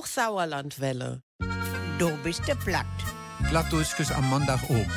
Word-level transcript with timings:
Hochsauerlandwelle. 0.00 1.20
Du 1.98 2.16
bist 2.24 2.48
der 2.48 2.54
Platt. 2.54 2.86
Plattdeutsches 3.50 4.10
am 4.10 4.30
Montagabend. 4.30 4.88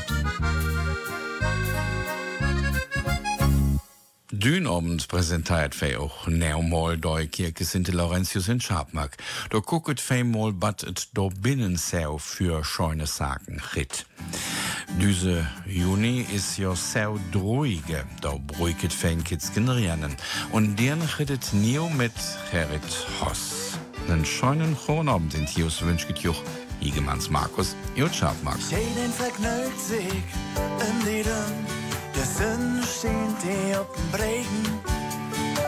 Dünabend 4.32 5.10
präsentiert 5.10 5.76
fei 5.76 6.00
auch 6.00 6.28
neomal 6.28 6.98
doi 6.98 7.28
Kirche 7.28 7.66
St. 7.66 7.90
Laurentius 7.90 8.48
in 8.48 8.62
Schabmark. 8.62 9.18
Da 9.50 9.60
gucket 9.60 10.00
fei 10.00 10.24
mal 10.24 10.54
bat 10.54 10.84
et 10.84 11.10
do 11.14 11.30
binnensau 11.30 12.18
für 12.18 12.64
scheune 12.64 13.06
Saken 13.06 13.62
rit. 13.76 14.06
Düse 15.02 15.46
Juni 15.66 16.26
is 16.34 16.58
jo 16.58 16.76
sau 16.76 17.20
druige, 17.34 18.06
da 18.22 18.38
bruiket 18.38 18.94
fein 18.94 19.22
kids 19.24 19.54
generieren. 19.54 20.16
Und 20.54 20.80
deren 20.80 21.02
rittet 21.20 21.54
Neo 21.54 21.90
mit 21.90 22.14
Gerrit 22.52 23.08
Hoss. 23.20 23.63
Nen 24.08 24.26
scheunen 24.26 24.76
Chronabend 24.76 25.34
in 25.34 25.46
Tios 25.46 25.82
wünschget 25.82 26.20
juch 26.20 26.42
Igemanns 26.82 27.30
Markus, 27.30 27.76
Jut 27.96 28.14
Schabmark. 28.14 28.60
Jeden 28.70 29.14
verknallt 29.14 29.80
sich 29.80 30.24
in 30.88 31.06
Liedern, 31.06 31.54
der 32.16 32.26
Sonne 32.26 32.84
steht 32.84 33.42
dir 33.44 33.82
auf 33.82 33.88
dem 33.96 34.12
Bregen. 34.12 34.64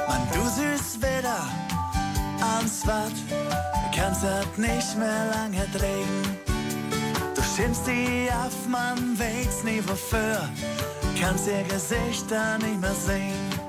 Man, 0.07 0.21
du 0.33 0.41
süß 0.41 1.01
Wetter, 1.01 1.47
ans 2.41 2.85
Watt, 2.85 3.13
kannst 3.95 4.23
das 4.23 4.45
nicht 4.57 4.97
mehr 4.97 5.25
lange 5.33 5.65
drehen. 5.73 6.23
Du 7.35 7.41
schimpfst 7.41 7.87
die 7.87 8.29
auf, 8.31 8.67
man 8.67 9.17
weiß 9.17 9.63
nie 9.63 9.81
wofür, 9.87 10.49
kannst 11.19 11.47
ihr 11.47 11.63
Gesichter 11.63 12.57
nicht 12.57 12.81
mehr 12.81 12.95
sehen. 12.95 13.65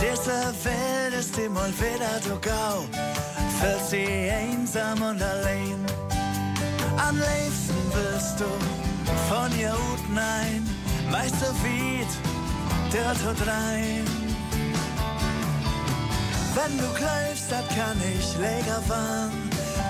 Diese 0.00 0.54
Welt 0.64 1.14
ist 1.18 1.38
immer 1.38 1.66
wieder 1.78 2.20
du 2.24 2.38
gau, 2.40 2.84
fühlst 3.64 3.90
sie 3.90 4.30
einsam 4.30 5.00
und 5.02 5.22
allein. 5.22 5.78
Am 7.08 7.16
liebsten 7.16 7.80
willst 7.92 8.40
du 8.40 8.50
von 9.28 9.58
ihr 9.58 9.72
Hut 9.72 10.04
nein, 10.14 10.66
meist 11.10 11.38
so 11.40 11.46
weit, 11.46 12.12
der 12.92 13.12
tut 13.12 13.46
rein. 13.46 14.04
Wenn 16.54 16.78
du 16.78 16.88
kläufst, 16.94 17.50
dat 17.50 17.68
kann 17.70 17.98
ich 18.16 18.36
leger 18.38 18.80
fahren. 18.88 19.32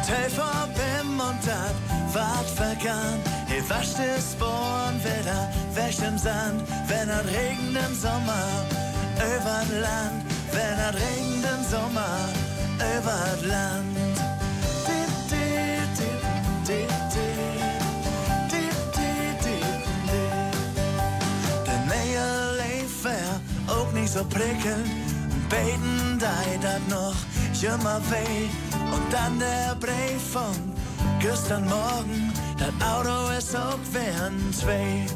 Teufel 0.06 0.68
bim 0.74 1.20
und 1.20 1.40
dat 1.46 1.76
wart 2.14 2.48
vergangen. 2.56 3.20
He 3.48 3.60
wascht 3.68 3.98
es 3.98 4.32
Sporn 4.32 5.00
wieder 5.04 5.50
wäscht 5.74 6.02
im 6.02 6.18
Sand, 6.18 6.62
wenn 6.88 7.08
er 7.08 7.24
regnet 7.24 7.82
im 7.88 7.94
Sommer 7.94 8.46
übern 9.16 9.80
Land, 9.80 10.24
wenn 10.52 10.78
er 10.78 10.94
regnet 10.94 11.50
im 11.56 11.64
Sommer 11.70 12.43
Land. 13.46 13.96
Nähe 21.86 22.56
leef 22.56 23.04
wär 23.04 23.40
auch 23.68 23.92
nicht 23.92 24.12
so 24.12 24.24
prickelnd. 24.24 24.88
Beten 25.48 26.18
dei 26.18 26.58
dat 26.62 26.88
noch 26.88 27.14
immer 27.62 28.00
weh. 28.10 28.48
Und 28.94 29.12
dann 29.12 29.38
der 29.38 29.74
Brief 29.76 30.22
von 30.32 30.54
gestern 31.20 31.64
Morgen. 31.64 32.32
Das 32.58 32.72
Auto 32.86 33.30
ist 33.38 33.54
auch 33.56 33.78
wären 33.92 34.52
zwei. 34.52 35.06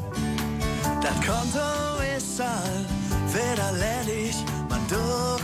Das 1.01 1.15
Konto 1.25 2.01
ist 2.17 2.41
all 2.41 2.85
wieder 3.33 3.71
ledig. 3.73 4.35
Man, 4.69 4.81
du 4.87 4.97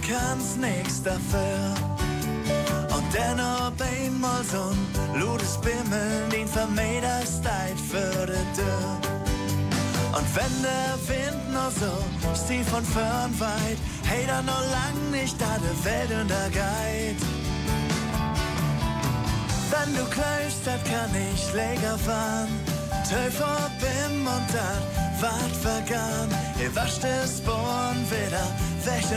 kannst 0.08 0.58
nix 0.58 1.02
dafür. 1.04 1.95
Und 2.96 3.06
dennoch 3.14 3.72
einmal 3.80 4.44
so 4.44 4.72
ein 4.72 5.20
ludes 5.20 5.58
Bimmeln, 5.58 6.30
den 6.32 6.48
vermeidest 6.48 7.44
Zeit 7.44 7.80
für 7.90 8.26
die 8.26 8.46
Tür. 8.56 8.98
Und 10.18 10.28
wenn 10.36 10.56
der 10.64 10.96
Wind 11.08 11.54
noch 11.54 11.72
so 11.72 11.92
stief 12.46 12.68
von 12.70 12.84
fern 12.84 13.34
weit, 13.40 13.78
hey, 14.06 14.26
dann 14.28 14.46
noch 14.46 14.66
lang 14.72 15.12
nicht 15.12 15.40
da 15.40 15.58
der 15.58 15.86
Welt 15.86 16.12
untergeht. 16.22 17.22
Wenn 19.72 19.94
du 19.96 20.04
kläufst, 20.10 20.66
das 20.66 20.82
kann 20.84 21.12
ich 21.34 21.54
läger 21.54 21.98
fahren. 21.98 22.50
Teufel 23.10 23.70
bim 23.80 24.26
und 24.26 24.48
dat 24.54 25.22
wart 25.22 25.56
vergangen. 25.62 26.34
Ihr 26.62 26.76
wascht 26.76 27.04
es 27.04 27.42
Born 27.42 27.98
wieder 28.10 28.48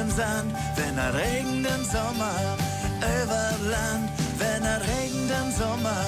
im 0.00 0.10
Sand, 0.10 0.54
wenn 0.76 0.98
er 0.98 1.14
regnet 1.14 1.70
im 1.76 1.84
Sommer 1.84 2.34
über 2.98 3.70
Land, 3.70 4.10
wenn 4.38 4.62
er 4.64 4.80
regnet 4.80 5.30
im 5.44 5.52
Sommer 5.52 6.04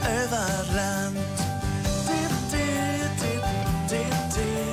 über 0.00 0.74
Land. 0.74 1.16
Dip, 2.08 2.34
dip, 2.52 3.12
dip, 3.20 3.44
dip, 3.88 4.14
dip. 4.34 4.72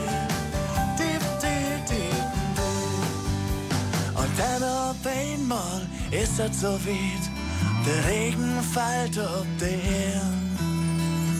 Dip. 0.97 1.29
Und 4.15 4.37
dann 4.37 4.63
auf 4.63 4.95
einmal 5.05 5.81
ist 6.11 6.39
es 6.39 6.61
so 6.61 6.73
weit, 6.73 7.25
der 7.85 8.11
Regen 8.11 8.61
fällt 8.73 9.17
auf 9.17 9.45
die 9.59 9.65
Erde. 9.65 10.39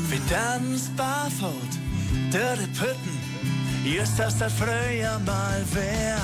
Wir 0.09 0.19
tanzen 0.27 0.95
barfut 0.95 1.51
durch 2.31 2.59
die 2.59 2.79
Pütten, 2.79 3.19
just 3.83 4.17
das 4.17 4.37
das 4.37 4.53
früher 4.53 5.19
mal 5.25 5.63
wär. 5.73 6.17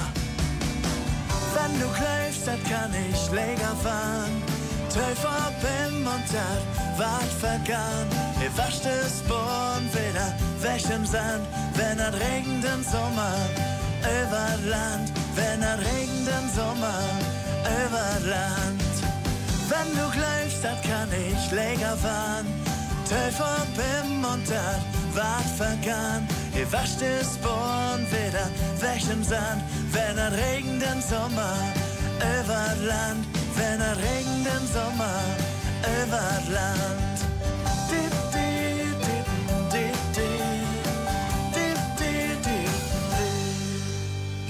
Wenn 1.56 1.80
du 1.80 1.88
kläufst, 1.88 2.46
das 2.48 2.62
kann 2.70 2.92
ich 2.94 3.32
läger 3.32 3.74
fahren. 3.84 4.36
Teufel 4.94 5.46
bim 5.62 6.06
und 6.06 6.28
dat 6.34 6.64
wart 7.00 7.32
vergangen. 7.40 8.10
Ihr 8.44 8.56
wascht 8.58 8.86
es 8.86 9.22
Born 9.28 9.84
wieder 9.92 10.30
weg 10.62 10.84
im 10.94 11.06
Sand, 11.06 11.46
wenn 11.76 12.00
er 12.00 12.14
regnet 12.14 12.66
im 12.76 12.84
Sommer 12.84 13.36
über 14.22 14.48
Land, 14.70 15.12
wenn 15.36 15.62
er 15.62 15.80
regnet 15.80 16.34
im 16.42 16.50
Sommer 16.56 17.02
über 17.84 18.30
Land. 18.30 18.94
Wenn 19.70 19.90
du 19.98 20.10
kläufst, 20.12 20.64
das 20.64 20.80
kann 20.82 21.10
ich 21.12 21.52
läger 21.52 21.96
fahren. 21.98 22.48
Teufel 23.10 23.62
bim 23.76 24.24
und 24.24 24.50
dat 24.50 24.82
wart 25.14 25.50
vergangen. 25.58 26.45
Ihr 26.58 26.72
wascht 26.72 27.02
es 27.02 27.38
Born 27.38 28.08
wieder 28.10 28.48
weg 28.80 29.04
im 29.12 29.24
Sand, 29.24 29.62
wenn 29.92 30.18
er 30.18 30.32
regnet 30.32 30.88
im 30.94 31.02
Sommer 31.02 31.58
über 32.40 32.86
Land, 32.86 33.26
wenn 33.56 33.82
er 33.82 33.98
regnet 33.98 34.56
Sommer 34.74 35.20
über 36.02 36.54
Land. 36.54 37.15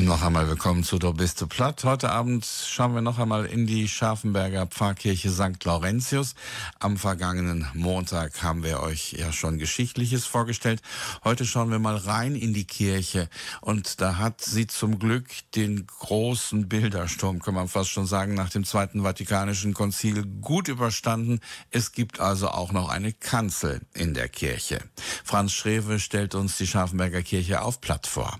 Noch 0.05 0.21
einmal 0.21 0.47
willkommen 0.47 0.83
zu 0.83 0.99
Do 0.99 1.13
bist 1.13 1.41
du 1.41 1.47
platt. 1.47 1.83
Heute 1.83 2.11
Abend 2.11 2.45
schauen 2.45 2.93
wir 2.93 3.01
noch 3.01 3.17
einmal 3.17 3.47
in 3.47 3.65
die 3.65 3.87
Scharfenberger 3.87 4.67
Pfarrkirche 4.67 5.31
St. 5.31 5.63
Laurentius. 5.63 6.35
Am 6.77 6.97
vergangenen 6.97 7.67
Montag 7.73 8.43
haben 8.43 8.63
wir 8.63 8.81
euch 8.81 9.13
ja 9.13 9.31
schon 9.31 9.57
Geschichtliches 9.57 10.27
vorgestellt. 10.27 10.83
Heute 11.23 11.43
schauen 11.43 11.71
wir 11.71 11.79
mal 11.79 11.97
rein 11.97 12.35
in 12.35 12.53
die 12.53 12.65
Kirche 12.65 13.29
und 13.61 13.99
da 13.99 14.17
hat 14.17 14.41
sie 14.41 14.67
zum 14.67 14.99
Glück 14.99 15.25
den 15.55 15.87
großen 15.87 16.69
Bildersturm, 16.69 17.41
kann 17.41 17.55
man 17.55 17.67
fast 17.67 17.89
schon 17.89 18.05
sagen, 18.05 18.35
nach 18.35 18.51
dem 18.51 18.63
Zweiten 18.63 19.01
Vatikanischen 19.01 19.73
Konzil 19.73 20.23
gut 20.39 20.67
überstanden. 20.67 21.39
Es 21.71 21.93
gibt 21.93 22.19
also 22.19 22.49
auch 22.49 22.71
noch 22.71 22.89
eine 22.89 23.11
Kanzel 23.11 23.81
in 23.95 24.13
der 24.13 24.29
Kirche. 24.29 24.83
Franz 25.23 25.53
Schrewe 25.53 25.97
stellt 25.97 26.35
uns 26.35 26.57
die 26.57 26.67
Scharfenberger 26.67 27.23
Kirche 27.23 27.63
auf 27.63 27.81
Platt 27.81 28.05
vor. 28.05 28.39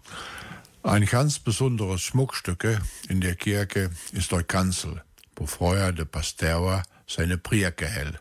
Ein 0.86 1.08
ganz 1.08 1.40
besonderes 1.40 2.04
Schmuckstücke 2.04 2.80
in 3.10 3.20
der 3.20 3.34
Kirche 3.34 3.90
ist 4.12 4.32
die 4.32 4.44
Kanzel, 4.44 5.02
wo 5.36 5.48
vorher 5.48 5.92
der 5.92 6.06
Pasteur 6.06 6.84
seine 7.08 7.40
Prieke 7.40 7.88
hält. 7.88 8.20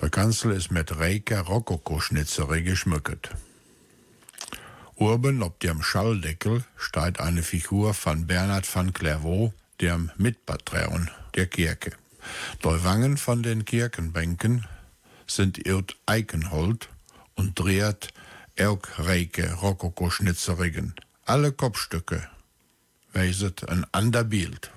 Die 0.00 0.08
Kanzel 0.10 0.52
ist 0.52 0.70
mit 0.70 0.96
reicher 0.96 1.40
Rokoko-Schnitzerei 1.40 2.60
geschmückt. 2.60 3.30
Oben 4.94 5.42
auf 5.42 5.58
dem 5.58 5.82
Schalldeckel 5.82 6.64
steht 6.76 7.18
eine 7.18 7.42
Figur 7.42 7.94
von 7.94 8.28
Bernhard 8.28 8.72
van 8.72 8.92
Clairvaux, 8.92 9.52
dem 9.80 10.12
Mitpatron 10.18 11.10
der 11.34 11.48
Kirche. 11.48 11.90
Die 12.62 12.84
Wangen 12.84 13.16
von 13.16 13.42
den 13.42 13.64
Kirchenbänken 13.64 14.68
sind 15.26 15.66
irrt 15.66 15.96
Eichenholz 16.06 16.86
und 17.34 17.58
dreht 17.58 18.14
auch 18.56 18.78
reiche 18.98 19.52
Rokoko-Schnitzerigen. 19.54 20.94
Alle 21.30 21.52
Kopfstücke 21.52 22.28
weiset 23.12 23.68
ein 23.68 23.86
ander 23.92 24.24
Bild. 24.24 24.72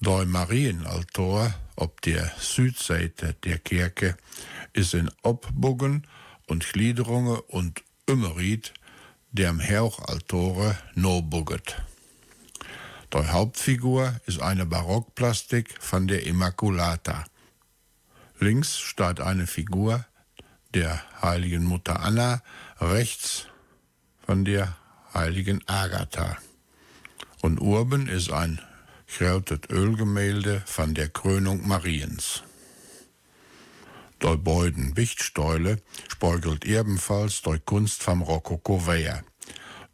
Der 0.00 0.26
Marienaltar 0.26 1.54
auf 1.76 1.92
der 2.02 2.32
Südseite 2.40 3.34
der 3.44 3.60
Kirche 3.60 4.16
ist 4.72 4.94
in 4.94 5.12
Obbogen 5.22 6.08
und 6.48 6.72
Gliederungen 6.72 7.38
und 7.46 7.84
Ummerit 8.10 8.74
dem 9.30 9.60
Hauchaltore 9.60 10.76
nobuget. 10.96 11.80
Die 13.12 13.18
Hauptfigur 13.28 14.12
ist 14.26 14.42
eine 14.42 14.66
Barockplastik 14.66 15.72
von 15.78 16.08
der 16.08 16.26
Immaculata. 16.26 17.26
Links 18.40 18.76
steht 18.80 19.20
eine 19.20 19.46
Figur 19.46 20.04
der 20.74 21.00
heiligen 21.22 21.62
Mutter 21.62 22.00
Anna, 22.00 22.42
rechts 22.80 23.46
von 24.26 24.44
der 24.44 24.76
heiligen 25.14 25.62
Agatha. 25.66 26.36
Und 27.40 27.60
oben 27.60 28.08
ist 28.08 28.32
ein 28.32 28.60
gerautet 29.18 29.70
Ölgemälde 29.70 30.62
von 30.66 30.94
der 30.94 31.08
Krönung 31.08 31.66
Mariens. 31.66 32.42
Der 34.22 34.36
beiden 34.36 34.96
Wichtstäule 34.96 35.80
spiegelt 36.08 36.64
ebenfalls 36.64 37.42
der 37.42 37.58
Kunst 37.58 38.02
vom 38.02 38.22
Rokoko 38.22 38.86
Wehr. 38.86 39.22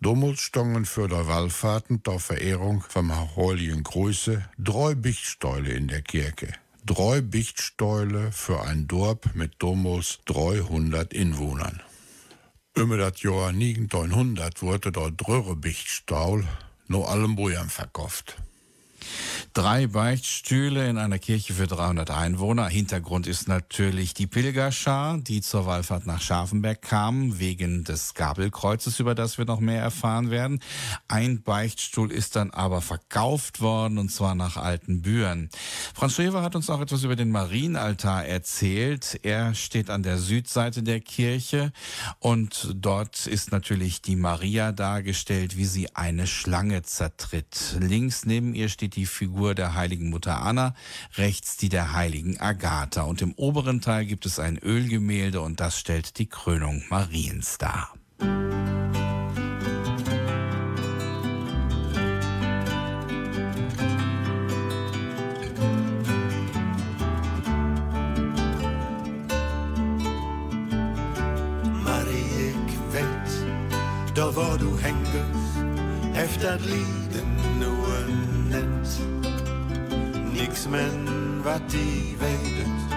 Damals 0.00 0.40
standen 0.40 0.86
für 0.86 1.08
der 1.08 1.26
Wallfahrten 1.26 2.02
der 2.02 2.18
Verehrung 2.18 2.82
vom 2.88 3.12
heiligen 3.36 3.82
Größe 3.82 4.48
drei 4.58 4.94
Bichtstäule 4.94 5.70
in 5.72 5.88
der 5.88 6.02
Kirche. 6.02 6.52
Drei 6.86 7.20
Bichtstäule 7.20 8.32
für 8.32 8.62
ein 8.62 8.86
Dorf 8.88 9.34
mit 9.34 9.54
damals 9.58 10.20
300 10.26 11.12
Inwohnern. 11.12 11.82
Über 12.76 12.96
das 12.96 13.20
Jahr 13.22 13.48
1900 13.48 14.62
wurde 14.62 14.92
der 14.92 15.10
dröre 15.10 15.56
Bichtstaul 15.56 16.46
nur 16.86 17.08
allem 17.08 17.34
Brüern 17.34 17.68
verkauft. 17.68 18.36
Drei 19.52 19.88
Beichtstühle 19.88 20.88
in 20.88 20.96
einer 20.96 21.18
Kirche 21.18 21.54
für 21.54 21.66
300 21.66 22.12
Einwohner. 22.12 22.68
Hintergrund 22.68 23.26
ist 23.26 23.48
natürlich 23.48 24.14
die 24.14 24.28
Pilgerschar, 24.28 25.18
die 25.18 25.40
zur 25.40 25.66
Wallfahrt 25.66 26.06
nach 26.06 26.20
Scharfenberg 26.20 26.80
kam, 26.80 27.40
wegen 27.40 27.82
des 27.82 28.14
Gabelkreuzes, 28.14 29.00
über 29.00 29.16
das 29.16 29.38
wir 29.38 29.46
noch 29.46 29.58
mehr 29.58 29.82
erfahren 29.82 30.30
werden. 30.30 30.60
Ein 31.08 31.42
Beichtstuhl 31.42 32.12
ist 32.12 32.36
dann 32.36 32.52
aber 32.52 32.80
verkauft 32.80 33.60
worden, 33.60 33.98
und 33.98 34.12
zwar 34.12 34.36
nach 34.36 34.56
alten 34.56 35.02
Bühren. 35.02 35.50
Franz 35.94 36.14
Schrever 36.14 36.42
hat 36.42 36.54
uns 36.54 36.70
auch 36.70 36.80
etwas 36.80 37.02
über 37.02 37.16
den 37.16 37.32
Marienaltar 37.32 38.24
erzählt. 38.24 39.18
Er 39.24 39.56
steht 39.56 39.90
an 39.90 40.04
der 40.04 40.18
Südseite 40.18 40.84
der 40.84 41.00
Kirche 41.00 41.72
und 42.20 42.70
dort 42.76 43.26
ist 43.26 43.50
natürlich 43.50 44.00
die 44.00 44.16
Maria 44.16 44.70
dargestellt, 44.70 45.56
wie 45.56 45.64
sie 45.64 45.96
eine 45.96 46.28
Schlange 46.28 46.82
zertritt. 46.82 47.76
Links 47.80 48.24
neben 48.26 48.54
ihr 48.54 48.68
steht 48.68 48.94
die 48.94 49.06
Figur 49.06 49.39
der 49.40 49.74
heiligen 49.74 50.10
Mutter 50.10 50.42
Anna, 50.42 50.74
rechts 51.16 51.56
die 51.56 51.68
der 51.68 51.92
heiligen 51.92 52.38
Agatha. 52.38 53.02
Und 53.02 53.22
im 53.22 53.32
oberen 53.34 53.80
Teil 53.80 54.04
gibt 54.06 54.26
es 54.26 54.38
ein 54.38 54.58
Ölgemälde 54.58 55.40
und 55.40 55.60
das 55.60 55.78
stellt 55.78 56.18
die 56.18 56.26
Krönung 56.26 56.84
Mariens 56.90 57.58
dar. 57.58 57.94
Marie, 71.84 72.54
ik 72.92 74.14
daar 74.14 74.32
waar 74.32 74.58
du 74.58 74.78
hängst, 74.80 75.10
heeft 76.12 76.40
dat 76.40 76.60
Nix 80.60 80.72
men 80.72 81.40
wat 81.42 81.70
die 81.72 82.16
weet, 82.18 82.90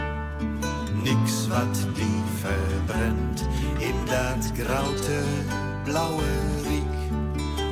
nix 1.04 1.48
wat 1.48 1.78
die 1.96 2.24
verbrennt, 2.42 3.44
in 3.80 3.96
dat 4.06 4.52
graute 4.58 5.22
blaue 5.86 6.32
Riek, 6.68 6.98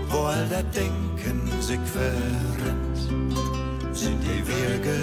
wo 0.08 0.24
all 0.32 0.48
dat 0.48 0.74
Denken 0.74 1.42
sich 1.60 1.84
verrennt, 1.92 3.00
sind 3.92 4.24
die 4.24 4.48
Werke 4.48 4.98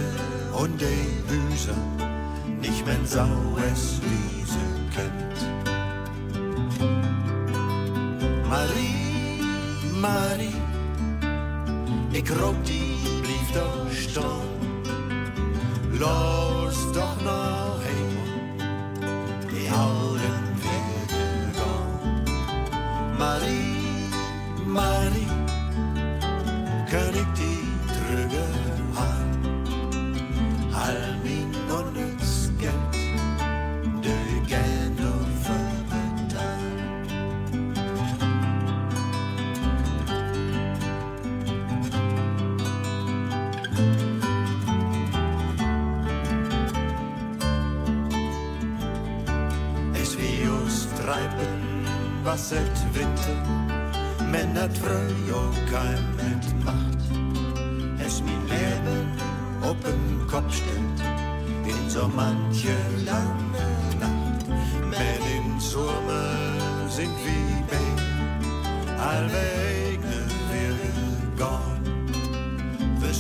und 0.57 0.81
die 0.81 1.09
Hüser 1.29 1.77
nicht 2.59 2.87
mehr 2.87 3.05
saues 3.05 4.01
Wiese 4.01 4.65
kennt. 4.97 5.39
Marie, 8.49 9.43
Marie, 10.01 10.63
ik 12.13 12.31
roep 12.41 12.65
die 12.65 12.78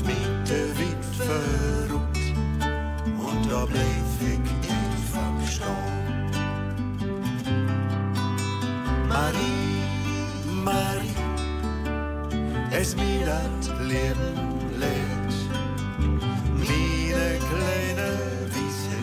De 0.00 0.78
Wind 0.78 1.04
verruht, 1.16 2.18
und 3.18 3.50
da 3.50 3.64
bleef 3.66 4.10
ich 4.20 4.38
einfach 4.70 5.46
stehen. 5.46 6.30
Marie, 9.08 9.82
Marie, 10.64 11.16
es 12.70 12.96
mir 12.96 13.26
das 13.26 13.68
Leben 13.80 14.34
lädt. 14.78 15.34
Meine 16.54 17.38
kleine 17.48 18.10
Wiese, 18.54 18.98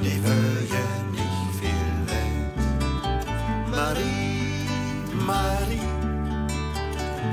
die 0.00 0.22
will 0.22 0.68
ja 0.70 0.88
nicht 1.10 1.48
viel 1.58 1.94
wert. 2.06 3.26
Marie, 3.70 4.68
Marie, 5.26 5.90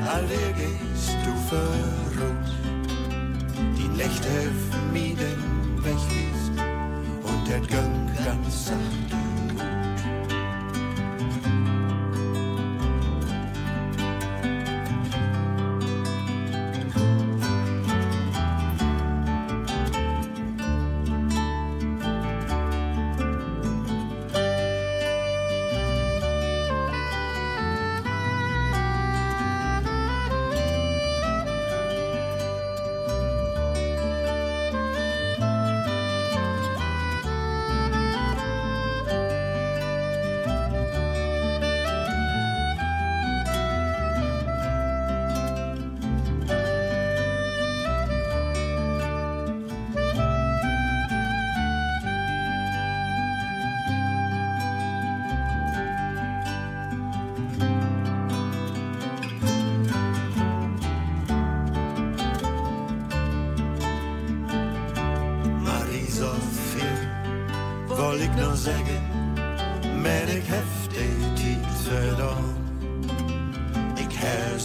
alle 0.07 0.43
gehst 0.53 1.17
du 1.25 1.33
verrückt. 1.49 1.94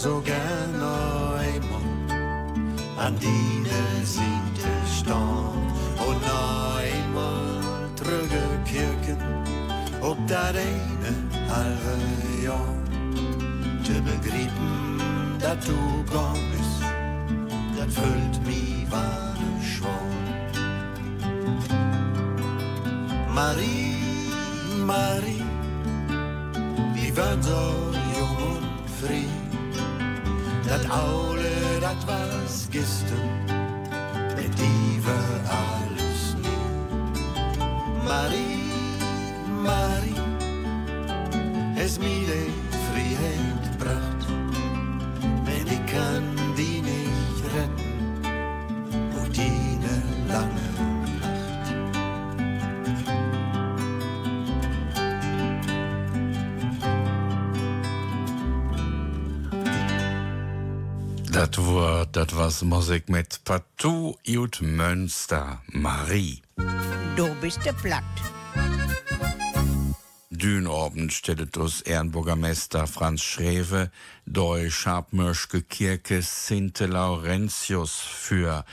So 0.01 0.19
gern 0.21 0.81
einmal 0.81 1.87
an 2.97 3.15
die 3.19 3.69
Seite 4.03 4.71
stehen 4.97 5.61
und 6.07 6.23
einmal 6.23 7.51
op 10.01 10.17
dat 10.27 10.55
ene 10.55 11.13
halve 11.47 11.97
jaar. 12.41 12.75
Te 13.83 14.01
begrijpen 14.01 14.97
dat 15.37 15.65
du 15.65 15.77
gone 16.11 16.39
bist, 16.51 16.81
dat 17.77 17.93
vult 17.93 18.43
mij 18.43 18.87
ware 18.89 19.51
schwor. 19.61 20.07
Marie, 23.33 23.95
Marie, 24.85 25.45
wie 26.93 27.13
waren 27.13 27.43
so 27.43 27.91
jong 28.17 28.37
und 28.49 28.89
frei, 28.99 29.40
dat 30.71 30.89
oude, 30.89 31.79
dat 31.79 32.05
was 32.05 32.67
gestern, 32.69 33.40
dat 62.61 62.69
was 62.69 62.87
Musik 62.87 63.09
mit 63.09 63.39
Partout 63.43 64.17
ut 64.23 64.61
Münster, 64.61 65.61
Marie. 65.71 66.41
Du 67.15 67.35
bist 67.41 67.59
der 67.65 67.73
platt. 67.73 68.03
Dünabend 70.29 71.13
stellt 71.13 71.57
uns 71.57 71.81
Ehrenbürgermeister 71.81 72.87
Franz 72.87 73.21
Schrewe 73.21 73.91
deu 74.25 74.69
Schabmörschke 74.69 75.61
Kirche 75.61 76.21
Sinte 76.21 76.85
Laurentius 76.85 77.99
für. 77.99 78.63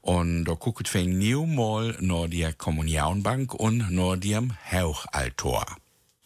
Und 0.00 0.44
da 0.44 0.54
guckt 0.54 0.92
wir 0.94 1.06
new 1.06 1.46
mal 1.46 1.96
nur 2.00 2.28
die 2.28 2.52
Kommunionbank 2.56 3.54
und 3.54 3.90
nur 3.90 4.16
dem 4.16 4.52
Hauchaltor. 4.70 5.64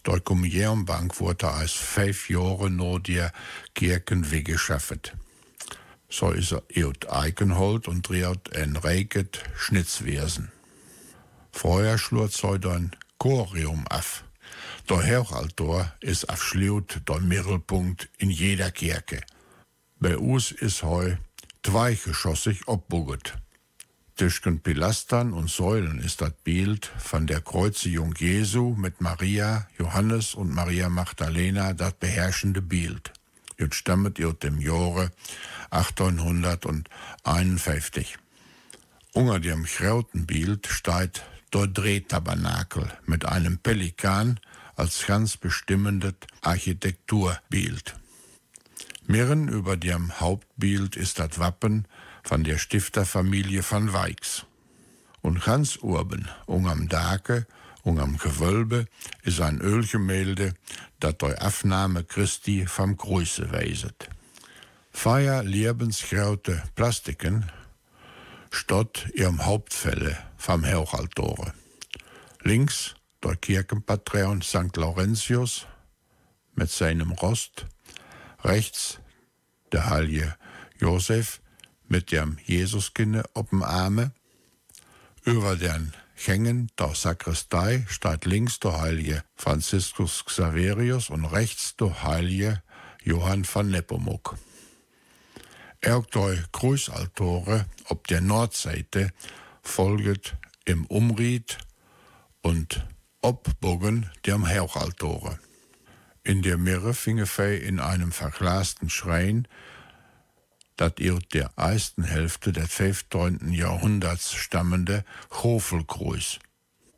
Die 0.07 0.21
Kommunionbank 0.21 1.21
wurde 1.21 1.49
als 1.49 1.73
fünf 1.73 2.29
Jahre 2.29 2.71
nur 2.71 3.01
der 3.01 3.33
Kirchen 3.75 4.31
weggeschafft. 4.31 5.15
So 6.13 6.31
ist 6.31 6.53
er 6.53 6.63
Eut 6.77 7.11
Eikenhold 7.11 7.89
und 7.89 8.07
dreht 8.07 8.55
ein 8.55 8.77
Reket 8.77 9.45
Schnitzwesen. 9.57 10.53
Vorher 11.53 11.97
schlurt 11.97 12.33
so 12.33 12.51
ein 12.51 12.91
Chorium 13.17 13.87
auf. 13.89 14.23
Der 14.91 14.99
Hauchaltor 14.99 15.91
ist 16.01 16.29
absolut 16.29 17.01
der 17.09 17.21
Mittelpunkt 17.21 18.11
in 18.19 18.29
jeder 18.29 18.71
Kirche. 18.71 19.23
Bei 20.01 20.19
uns 20.19 20.51
ist 20.51 20.83
heu 20.83 21.17
zweigeschossig 21.63 22.69
abbuget. 22.69 23.39
Zwischen 24.15 24.61
Pilastern 24.61 25.33
und 25.33 25.49
Säulen 25.49 25.99
ist 25.99 26.21
das 26.21 26.35
Bild 26.45 26.93
von 26.99 27.27
der 27.27 27.41
Kreuzigung 27.41 28.15
Jesu 28.19 28.75
mit 28.77 29.01
Maria, 29.01 29.67
Johannes 29.79 30.35
und 30.35 30.53
Maria 30.53 30.91
Magdalena 30.91 31.73
das 31.73 31.95
beherrschende 31.95 32.61
Bild. 32.61 33.15
Und 33.59 33.75
stammet 33.75 34.25
aus 34.25 34.39
dem 34.39 34.61
Jahre 34.61 35.11
1851. 35.71 38.17
Unter 39.13 39.41
dem 39.41 39.67
Schrautenbild 39.67 40.67
steht 40.67 41.23
der 41.53 41.67
Drehtabernakel 41.67 42.91
mit 43.07 43.27
einem 43.27 43.59
Pelikan 43.59 44.41
als 44.75 45.07
ganz 45.07 45.37
bestimmendes 45.37 46.15
Architekturbild. 46.41 47.95
Mirren 49.07 49.49
über 49.49 49.77
dem 49.77 50.19
Hauptbild 50.21 50.97
ist 50.97 51.19
das 51.19 51.39
Wappen 51.39 51.87
von 52.23 52.45
der 52.45 52.59
Stifterfamilie 52.59 53.63
von 53.63 53.93
Weix. 53.93 54.47
Und 55.21 55.45
ganz 55.45 55.79
oben, 55.83 56.29
unterm 56.47 56.89
Dake, 56.89 57.47
unterm 57.83 58.17
Gewölbe, 58.17 58.87
ist 59.23 59.41
ein 59.41 59.61
Ölgemälde, 59.61 60.55
das 61.01 61.19
die 61.19 61.39
Aufnahme 61.39 62.05
Christi 62.05 62.67
vom 62.67 62.97
Grüße 62.97 63.53
weiset. 63.53 64.09
Feier 64.93 65.43
lebensgraute 65.43 66.63
Plastiken 66.75 67.51
stott 68.51 69.09
ihrem 69.15 69.45
Hauptfälle 69.45 70.17
vom 70.37 70.65
Hauchaltore. 70.65 71.55
Links 72.43 72.95
der 73.23 73.37
Kirchenpatron 73.37 74.43
St. 74.43 74.77
Laurentius 74.77 75.67
mit 76.55 76.71
seinem 76.71 77.13
Rost, 77.13 77.67
rechts 78.45 78.99
der 79.73 79.89
heilige 79.89 80.37
Josef 80.79 81.41
mit 81.89 82.13
dem 82.13 82.39
Jesuskind 82.45 83.25
auf 83.35 83.49
dem 83.51 83.63
Arme, 83.63 84.13
über 85.25 85.57
den 85.57 85.93
Hängen 86.27 86.71
der 86.79 86.95
Sakristei 86.95 87.85
steht 87.89 88.25
links 88.25 88.61
der 88.61 88.81
heilige 88.81 89.25
Franziskus 89.35 90.25
Xaverius 90.25 91.11
und 91.11 91.25
rechts 91.25 91.77
der 91.77 92.03
heilige 92.03 92.63
Johann 93.03 93.45
von 93.45 93.71
Nepomuk. 93.71 94.37
Auch 95.85 96.07
die 96.07 96.41
Kruisaltore 96.53 97.67
auf 97.87 98.03
der 98.09 98.21
Nordseite 98.21 99.13
folget 99.63 100.37
im 100.65 100.87
Umried 100.87 101.59
und 102.41 102.87
Obbogen 103.21 104.11
dem 104.27 104.49
Hauchaltore. 104.49 105.39
In 106.25 106.43
der 106.43 106.57
Mirre 106.57 106.95
finge 106.95 107.27
in 107.57 107.81
einem 107.81 108.13
verglasten 108.13 108.91
Schrein, 108.91 109.49
dat 110.83 110.99
ihr 110.99 111.21
der 111.33 111.53
ersten 111.55 112.03
Hälfte 112.03 112.51
des 112.53 112.69
15. 112.73 113.53
Jahrhunderts 113.53 114.35
stammende 114.35 115.05
Hofelkreuz. 115.31 116.41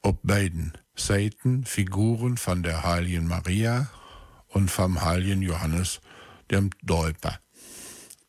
Ob 0.00 0.20
beiden 0.22 0.72
Seiten 0.96 1.66
Figuren 1.66 2.38
von 2.38 2.62
der 2.62 2.82
heiligen 2.82 3.26
Maria 3.26 3.90
und 4.48 4.70
vom 4.70 5.04
heiligen 5.04 5.42
Johannes 5.42 6.00
dem 6.50 6.70
Däuper. 6.80 7.38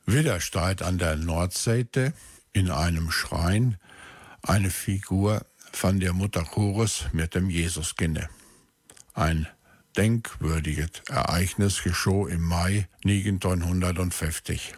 Wieder 0.05 0.39
an 0.81 0.97
der 0.97 1.15
Nordseite 1.15 2.11
in 2.51 2.69
einem 2.69 3.09
Schrein 3.09 3.77
eine 4.41 4.69
Figur 4.69 5.45
von 5.71 6.01
der 6.01 6.11
Mutter 6.11 6.43
Chorus 6.43 7.05
mit 7.13 7.33
dem 7.33 7.49
Jesuskind. 7.49 8.27
Ein 9.13 9.47
denkwürdiges 9.95 11.01
Ereignis 11.07 11.81
geschah 11.81 12.27
im 12.27 12.41
Mai 12.41 12.89
1950. 13.05 14.75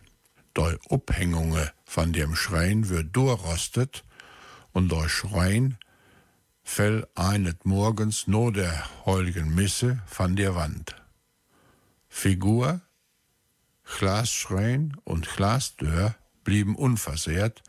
Die 0.57 0.77
Abhängungen 0.89 1.69
von 1.85 2.13
dem 2.13 2.35
Schrein 2.35 2.89
wird 2.89 3.15
durchrostet 3.15 4.03
und 4.73 4.91
der 4.91 5.07
Schrein 5.07 5.77
fällt 6.63 7.07
eines 7.15 7.57
Morgens 7.63 8.25
nur 8.25 8.51
der 8.51 9.05
heiligen 9.05 9.53
Misse 9.53 10.01
von 10.07 10.35
der 10.35 10.55
Wand. 10.55 10.95
Figur, 12.09 12.81
Glasschrein 13.83 14.97
und 15.03 15.27
Glasdeur 15.27 16.15
blieben 16.43 16.75
unversehrt, 16.75 17.61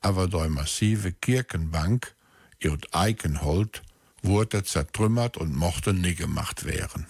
aber 0.00 0.28
die 0.28 0.48
massive 0.48 1.12
Kirchenbank, 1.12 2.14
ihr 2.60 2.78
Eikenhold, 2.92 3.82
wurde 4.22 4.62
zertrümmert 4.62 5.36
und 5.36 5.56
mochte 5.56 5.92
nie 5.92 6.14
gemacht 6.14 6.64
werden. 6.64 7.06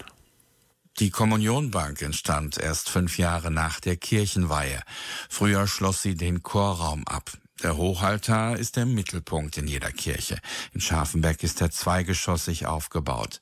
Die 0.99 1.11
Kommunionbank 1.11 2.03
entstand 2.03 2.59
erst 2.59 2.91
fünf 2.91 3.19
Jahre 3.19 3.53
nach 3.53 3.79
der 3.79 3.97
Kirchenweihe. 3.97 4.83
Früher 5.29 5.69
schloss 5.69 6.03
sie 6.03 6.17
den 6.17 6.43
Chorraum 6.43 7.07
ab. 7.07 7.31
Der 7.63 7.77
Hochaltar 7.77 8.57
ist 8.57 8.75
der 8.75 8.85
Mittelpunkt 8.85 9.59
in 9.59 9.69
jeder 9.69 9.93
Kirche. 9.93 10.41
In 10.73 10.81
Scharfenberg 10.81 11.45
ist 11.45 11.61
er 11.61 11.71
zweigeschossig 11.71 12.67
aufgebaut. 12.67 13.41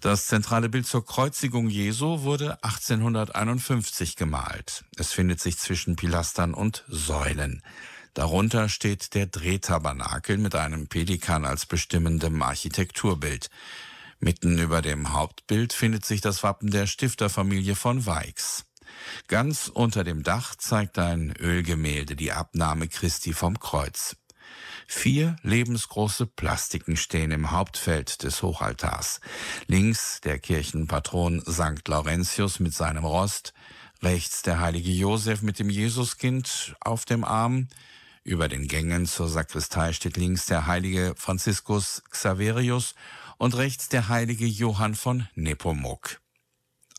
Das 0.00 0.28
zentrale 0.28 0.68
Bild 0.68 0.86
zur 0.86 1.04
Kreuzigung 1.04 1.68
Jesu 1.68 2.22
wurde 2.22 2.62
1851 2.62 4.14
gemalt. 4.14 4.84
Es 4.96 5.12
findet 5.12 5.40
sich 5.40 5.58
zwischen 5.58 5.96
Pilastern 5.96 6.54
und 6.54 6.84
Säulen. 6.86 7.62
Darunter 8.14 8.68
steht 8.68 9.14
der 9.14 9.26
Drehtabernakel 9.26 10.38
mit 10.38 10.54
einem 10.54 10.86
Pelikan 10.86 11.44
als 11.44 11.66
bestimmendem 11.66 12.42
Architekturbild. 12.42 13.48
Mitten 14.24 14.56
über 14.60 14.82
dem 14.82 15.12
Hauptbild 15.12 15.72
findet 15.72 16.04
sich 16.04 16.20
das 16.20 16.44
Wappen 16.44 16.70
der 16.70 16.86
Stifterfamilie 16.86 17.74
von 17.74 18.06
Weix. 18.06 18.64
Ganz 19.26 19.66
unter 19.66 20.04
dem 20.04 20.22
Dach 20.22 20.54
zeigt 20.54 20.96
ein 21.00 21.34
Ölgemälde 21.40 22.14
die 22.14 22.30
Abnahme 22.30 22.86
Christi 22.86 23.32
vom 23.32 23.58
Kreuz. 23.58 24.14
Vier 24.86 25.34
lebensgroße 25.42 26.26
Plastiken 26.26 26.96
stehen 26.96 27.32
im 27.32 27.50
Hauptfeld 27.50 28.22
des 28.22 28.42
Hochaltars. 28.42 29.20
Links 29.66 30.20
der 30.20 30.38
Kirchenpatron 30.38 31.40
St. 31.40 31.88
Laurentius 31.88 32.60
mit 32.60 32.74
seinem 32.74 33.04
Rost, 33.04 33.54
rechts 34.04 34.42
der 34.42 34.60
heilige 34.60 34.92
Josef 34.92 35.42
mit 35.42 35.58
dem 35.58 35.68
Jesuskind 35.68 36.76
auf 36.78 37.04
dem 37.06 37.24
Arm, 37.24 37.66
über 38.24 38.46
den 38.46 38.68
Gängen 38.68 39.06
zur 39.06 39.28
Sakristei 39.28 39.92
steht 39.92 40.16
links 40.16 40.46
der 40.46 40.68
heilige 40.68 41.14
Franziskus 41.16 42.04
Xaverius 42.08 42.94
und 43.42 43.56
rechts 43.56 43.88
der 43.88 44.08
heilige 44.08 44.46
Johann 44.46 44.94
von 44.94 45.26
Nepomuk. 45.34 46.20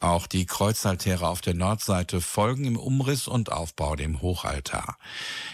Auch 0.02 0.28
die 0.28 0.46
Kreuzaltäre 0.46 1.26
auf 1.26 1.40
der 1.40 1.54
Nordseite 1.54 2.20
folgen 2.20 2.66
im 2.66 2.76
Umriss 2.76 3.30
und 3.30 3.50
Aufbau 3.50 3.96
dem 3.96 4.22
Hochaltar. 4.22 4.98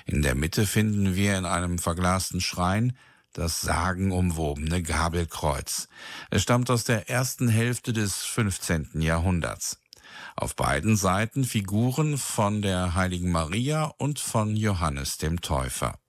In 0.08 0.24
der 0.24 0.34
Mitte 0.34 0.66
finden 0.66 1.14
wir 1.14 1.38
in 1.38 1.46
einem 1.46 1.78
verglasten 1.78 2.42
Schrein 2.42 2.98
das 3.34 3.62
sagenumwobene 3.62 4.82
Gabelkreuz. 4.82 5.90
Es 6.32 6.42
stammt 6.42 6.72
aus 6.72 6.86
der 6.86 7.08
ersten 7.08 7.50
Hälfte 7.50 7.94
des 7.94 8.24
15. 8.26 9.00
Jahrhunderts. 9.00 9.80
Auf 10.36 10.56
beiden 10.56 10.98
Seiten 10.98 11.44
Figuren 11.44 12.18
von 12.18 12.64
der 12.64 12.96
heiligen 12.96 13.32
Maria 13.32 13.94
und 14.00 14.20
von 14.20 14.56
Johannes 14.56 15.20
dem 15.20 15.42
Täufer. 15.42 16.00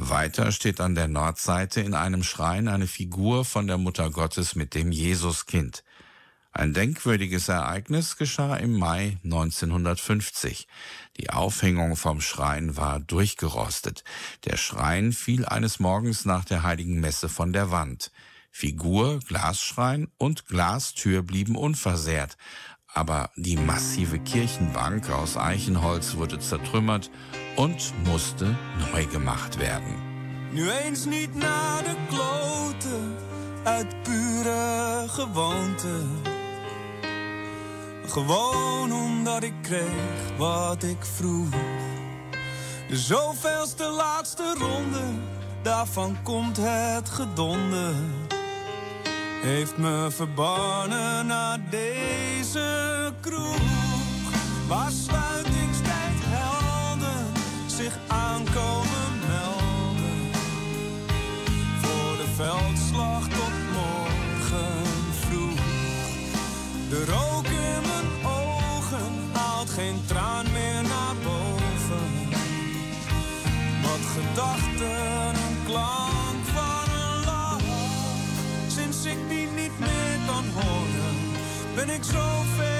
Weiter 0.00 0.52
steht 0.52 0.80
an 0.80 0.94
der 0.94 1.08
Nordseite 1.08 1.80
in 1.80 1.92
einem 1.92 2.22
Schrein 2.22 2.68
eine 2.68 2.86
Figur 2.86 3.44
von 3.44 3.66
der 3.66 3.78
Mutter 3.78 4.10
Gottes 4.10 4.54
mit 4.54 4.74
dem 4.74 4.92
Jesuskind. 4.92 5.82
Ein 6.52 6.72
denkwürdiges 6.72 7.48
Ereignis 7.48 8.16
geschah 8.16 8.54
im 8.56 8.78
Mai 8.78 9.18
1950. 9.24 10.68
Die 11.16 11.30
Aufhängung 11.30 11.96
vom 11.96 12.20
Schrein 12.20 12.76
war 12.76 13.00
durchgerostet. 13.00 14.04
Der 14.44 14.56
Schrein 14.56 15.12
fiel 15.12 15.44
eines 15.44 15.80
Morgens 15.80 16.24
nach 16.24 16.44
der 16.44 16.62
heiligen 16.62 17.00
Messe 17.00 17.28
von 17.28 17.52
der 17.52 17.72
Wand. 17.72 18.12
Figur, 18.52 19.18
Glasschrein 19.26 20.08
und 20.16 20.46
Glastür 20.46 21.22
blieben 21.22 21.56
unversehrt, 21.56 22.36
aber 22.86 23.30
die 23.36 23.56
massive 23.56 24.20
Kirchenbank 24.20 25.10
aus 25.10 25.36
Eichenholz 25.36 26.14
wurde 26.16 26.38
zertrümmert 26.38 27.10
und 27.58 27.92
musste 28.04 28.56
neu 28.92 29.04
gemacht 29.10 29.58
werden. 29.58 29.96
Nu 30.50 30.70
eens 30.70 31.04
niet 31.04 31.34
naar 31.34 31.82
de 31.84 31.96
kloten, 32.08 33.16
uit 33.64 34.02
pure 34.02 35.04
gewoonte. 35.08 36.00
Gewoon 38.06 38.92
omdat 38.92 39.42
ik 39.42 39.54
kreeg 39.62 40.36
wat 40.36 40.82
ik 40.82 41.04
vroeg. 41.16 41.48
De 43.76 43.84
laatste 43.84 44.54
ronde, 44.58 45.04
daarvan 45.62 46.16
komt 46.22 46.56
het 46.60 47.10
gedonde. 47.10 47.92
Heeft 49.42 49.76
me 49.76 50.08
verbannen 50.10 51.26
naar 51.26 51.58
deze 51.70 53.12
kroeg. 53.20 53.56
Waar 54.68 54.90
zich 57.88 57.98
aankomen 58.06 59.12
melden. 59.28 60.30
Voor 61.80 62.16
de 62.16 62.28
veldslag 62.34 63.28
tot 63.28 63.54
morgen 63.72 64.86
vroeg. 65.20 65.60
De 66.88 67.04
rook 67.04 67.46
in 67.46 67.80
mijn 67.90 68.10
ogen 68.24 69.12
haalt 69.32 69.70
geen 69.70 70.00
traan 70.06 70.46
meer 70.52 70.82
naar 70.82 71.16
boven. 71.24 72.08
Wat 73.82 74.04
gedachten 74.16 75.34
een 75.46 75.58
klank 75.66 76.42
van 76.54 76.94
een 77.00 77.24
lach. 77.24 77.60
Sinds 78.66 79.04
ik 79.04 79.18
die 79.28 79.46
niet 79.46 79.78
meer 79.78 80.16
kan 80.26 80.44
horen, 80.54 81.16
ben 81.74 81.88
ik 81.88 82.04
zoveel 82.04 82.77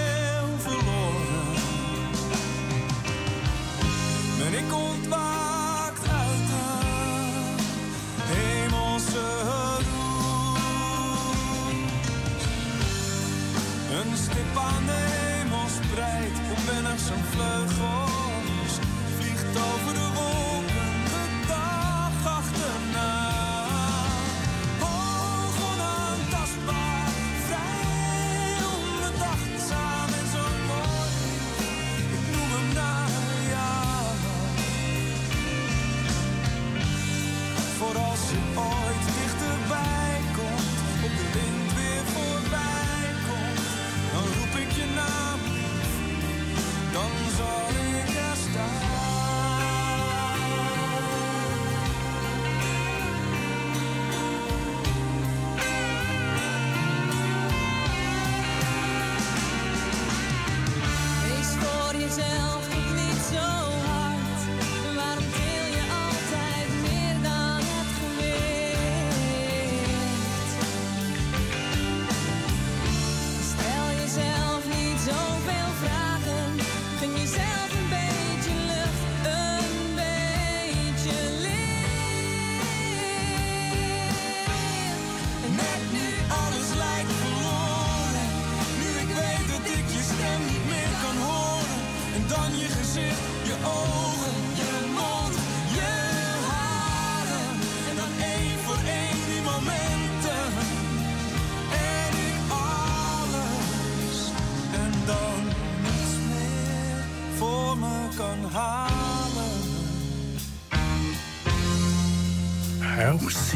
close 17.38 17.77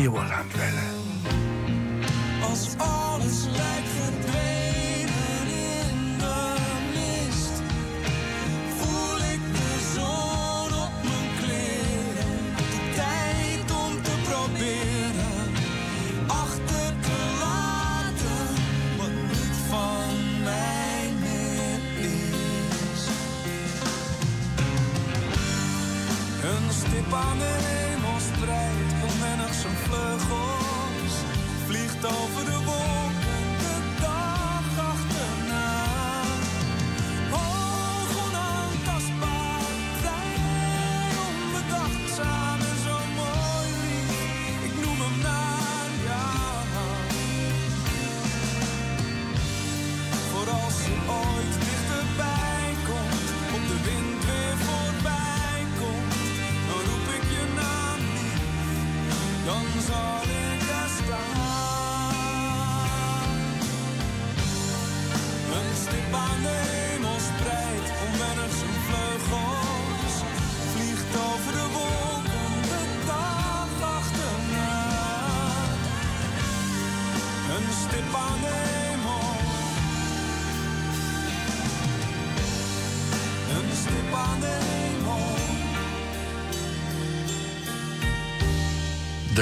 Auch 0.02 0.06
Zeeuwenlandwelle. 0.06 0.42
Als 0.42 0.51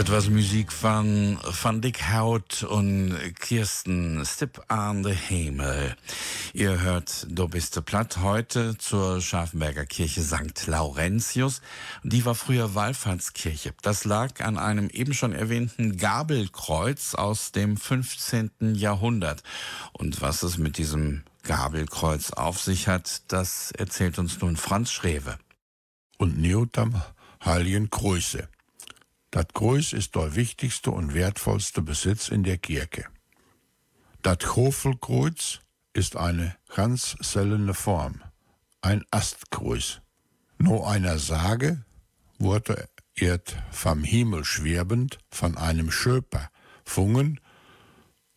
Das 0.01 0.11
was 0.11 0.31
Musik 0.31 0.73
von 0.73 1.39
Van 1.63 1.83
Dick 1.83 2.09
Haut 2.11 2.63
und 2.63 3.15
Kirsten 3.39 4.25
Stipp 4.25 4.59
an 4.69 5.05
the 5.05 5.13
Himmel. 5.13 5.95
Ihr 6.55 6.81
hört 6.81 7.27
Du 7.29 7.47
bist 7.49 7.85
platt 7.85 8.17
heute 8.17 8.79
zur 8.79 9.21
Scharfenberger 9.21 9.85
Kirche 9.85 10.23
St. 10.23 10.67
Laurentius. 10.67 11.61
Die 12.03 12.25
war 12.25 12.35
früher 12.35 12.75
Wallfahrtskirche. 12.75 13.75
Das 13.83 14.07
lag 14.07 14.41
an 14.41 14.57
einem 14.57 14.89
eben 14.89 15.13
schon 15.13 15.35
erwähnten 15.35 15.99
Gabelkreuz 15.99 17.15
aus 17.15 17.53
dem 17.53 17.77
15. 17.77 18.75
Jahrhundert. 18.77 19.43
Und 19.93 20.23
was 20.23 20.43
es 20.43 20.57
mit 20.57 20.79
diesem 20.79 21.25
Gabelkreuz 21.43 22.31
auf 22.31 22.59
sich 22.59 22.89
hat, 22.89 23.21
das 23.29 23.71
erzählt 23.73 24.19
uns 24.19 24.41
nun 24.41 24.57
Franz 24.57 24.93
Schrewe. 24.93 25.39
Und 26.17 26.39
Neotam 26.39 27.03
Heiligen 27.45 27.91
Kreuze. 27.91 28.49
Das 29.31 29.47
Kreuz 29.55 29.93
ist 29.93 30.17
der 30.17 30.35
wichtigste 30.35 30.91
und 30.91 31.15
wertvollste 31.15 31.83
Besitz 31.83 32.29
in 32.29 32.43
der 32.43 32.59
Kirche. 32.59 33.05
Das 34.23 34.57
Hofelkreuz 34.57 35.61
ist 35.93 36.17
eine 36.17 36.57
ganz 36.75 37.17
seltene 37.21 37.75
Form, 37.75 38.23
ein 38.83 39.05
Astkreuz. 39.11 40.01
Nur 40.59 40.89
einer 40.91 41.19
Sage 41.19 41.85
wurde 42.39 42.89
er 43.15 43.41
vom 43.71 44.03
Himmel 44.03 44.45
schwebend 44.45 45.19
von 45.31 45.57
einem 45.57 45.91
Schöper 45.91 46.51
fungen 46.85 47.41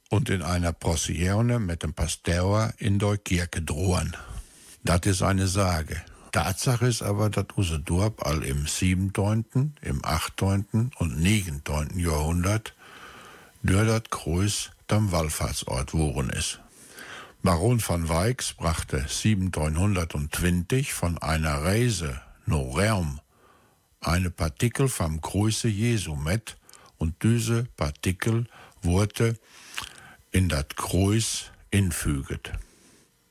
und 0.10 0.29
in 0.29 0.43
einer 0.43 0.73
Processione 0.73 1.60
mit 1.60 1.82
dem 1.82 1.93
Pasteur 1.93 2.73
in 2.77 2.99
der 2.99 3.17
Kirche 3.17 3.62
drohen. 3.62 4.15
Das 4.84 5.01
ist 5.06 5.23
eine 5.23 5.47
Sage. 5.47 6.01
Tatsache 6.33 6.87
ist 6.87 7.03
aber, 7.03 7.29
dass 7.29 7.45
unser 7.55 7.77
Dorf 7.77 8.13
all 8.17 8.43
im 8.43 8.65
7., 8.65 9.13
im 9.81 10.03
8. 10.03 10.41
und 10.41 10.91
9. 10.99 11.61
Jahrhundert 11.95 12.73
durch 13.61 13.87
das 13.87 14.03
Kreuz 14.09 14.71
dem 14.89 15.11
Wallfahrtsort 15.11 15.93
worden 15.93 16.31
ist. 16.31 16.59
Baron 17.43 17.79
von 17.79 18.09
Weix 18.09 18.53
brachte 18.53 19.01
1720 19.01 20.91
von 20.91 21.19
einer 21.19 21.61
Reise 21.61 22.19
nach 22.47 22.57
Rom 22.57 23.19
eine 24.01 24.31
Partikel 24.31 24.87
vom 24.87 25.21
Größe 25.21 25.67
Jesu 25.67 26.15
mit 26.15 26.57
und 26.97 27.21
diese 27.21 27.65
Partikel 27.77 28.47
wurde 28.81 29.37
in 30.31 30.49
das 30.49 30.65
Kreuz 30.75 31.51
infüget. 31.69 32.53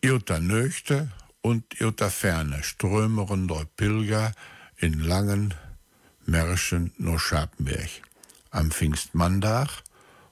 Ihr 0.02 0.20
Nöchte 0.38 1.10
und 1.42 1.74
in 1.80 1.94
der 1.96 2.10
Ferne 2.10 2.62
strömeren 2.62 3.48
der 3.48 3.66
Pilger 3.76 4.32
in 4.76 5.00
langen 5.00 5.54
Märschen 6.24 6.92
nach 6.98 7.18
Scharpenberg. 7.18 7.90
Am 8.50 8.70
Pfingstmanntag 8.70 9.68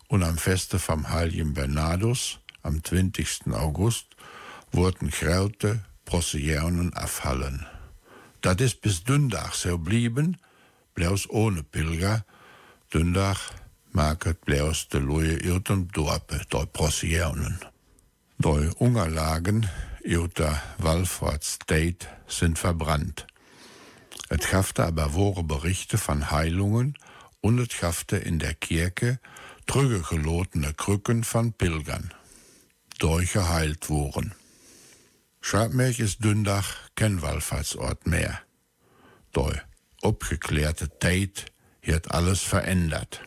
und 0.09 0.23
am 0.23 0.39
Feste 0.39 0.79
vom 0.79 1.09
Heiligen 1.11 1.55
Bernardus 1.55 2.39
am 2.63 2.83
20. 2.83 3.53
August 3.53 4.07
wurden 4.73 5.11
Kraute 5.11 5.85
Processionen 6.05 6.93
abfallen. 6.95 7.67
Das 8.41 8.57
ist 8.57 8.81
bis 8.81 9.05
Dündach 9.05 9.55
so 9.55 9.79
blieben, 9.79 10.37
bloß 10.95 11.29
ohne 11.31 11.63
Pilger. 11.63 12.25
Dündach 12.93 13.53
market 13.93 14.45
bloß 14.45 14.89
de 14.89 15.01
Luje 15.01 15.37
irtem 15.39 15.89
Dorpe 15.93 16.41
der 16.53 16.67
Processionen. 16.67 17.59
Die 18.39 18.71
Unterlagen 18.79 19.69
Jutta 20.05 20.63
Walford 20.79 21.45
State 21.45 22.07
sind 22.27 22.59
verbrannt. 22.59 23.27
Es 24.31 24.47
schaffte 24.47 24.85
aber 24.85 25.15
wahre 25.15 25.45
Berichte 25.45 25.99
von 25.99 26.31
Heilungen 26.31 26.97
und 27.41 27.59
es 27.59 27.73
schaffte 27.73 28.17
in 28.17 28.39
der 28.39 28.55
Kirche 28.55 29.21
trügegelotene 29.67 30.73
Krücken 30.75 31.23
von 31.23 31.53
Pilgern, 31.53 32.15
durchgeheilt 32.99 33.89
wurden. 33.91 34.35
Schabmerch 35.41 36.01
ist 36.01 36.25
Dündach 36.25 36.77
kein 36.95 37.23
Wallfahrtsort 37.23 38.07
mehr. 38.07 38.41
Der 39.35 39.63
abgeklärte 40.03 40.89
Tate 40.99 41.45
hat 41.87 42.11
alles 42.11 42.41
verändert. 42.41 43.23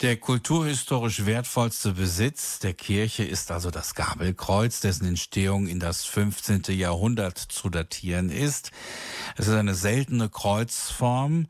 Der 0.00 0.16
kulturhistorisch 0.16 1.26
wertvollste 1.26 1.92
Besitz 1.92 2.58
der 2.58 2.72
Kirche 2.72 3.22
ist 3.22 3.50
also 3.50 3.70
das 3.70 3.94
Gabelkreuz, 3.94 4.80
dessen 4.80 5.04
Entstehung 5.04 5.66
in 5.66 5.78
das 5.78 6.06
15. 6.06 6.62
Jahrhundert 6.68 7.36
zu 7.36 7.68
datieren 7.68 8.30
ist. 8.30 8.70
Es 9.36 9.46
ist 9.46 9.52
eine 9.52 9.74
seltene 9.74 10.30
Kreuzform. 10.30 11.48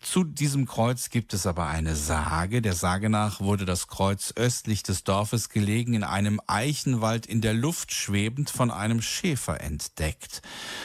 Zu 0.00 0.24
diesem 0.24 0.64
Kreuz 0.64 1.10
gibt 1.10 1.34
es 1.34 1.46
aber 1.46 1.66
eine 1.66 1.94
Sage. 1.94 2.62
Der 2.62 2.72
Sage 2.72 3.10
nach 3.10 3.40
wurde 3.42 3.66
das 3.66 3.86
Kreuz 3.86 4.32
östlich 4.34 4.82
des 4.82 5.04
Dorfes 5.04 5.50
gelegen, 5.50 5.92
in 5.92 6.02
einem 6.02 6.40
Eichenwald 6.46 7.26
in 7.26 7.42
der 7.42 7.52
Luft 7.52 7.92
schwebend 7.92 8.48
von 8.48 8.70
einem 8.70 9.02
Schäfer 9.02 9.60
entdeckt. 9.60 10.40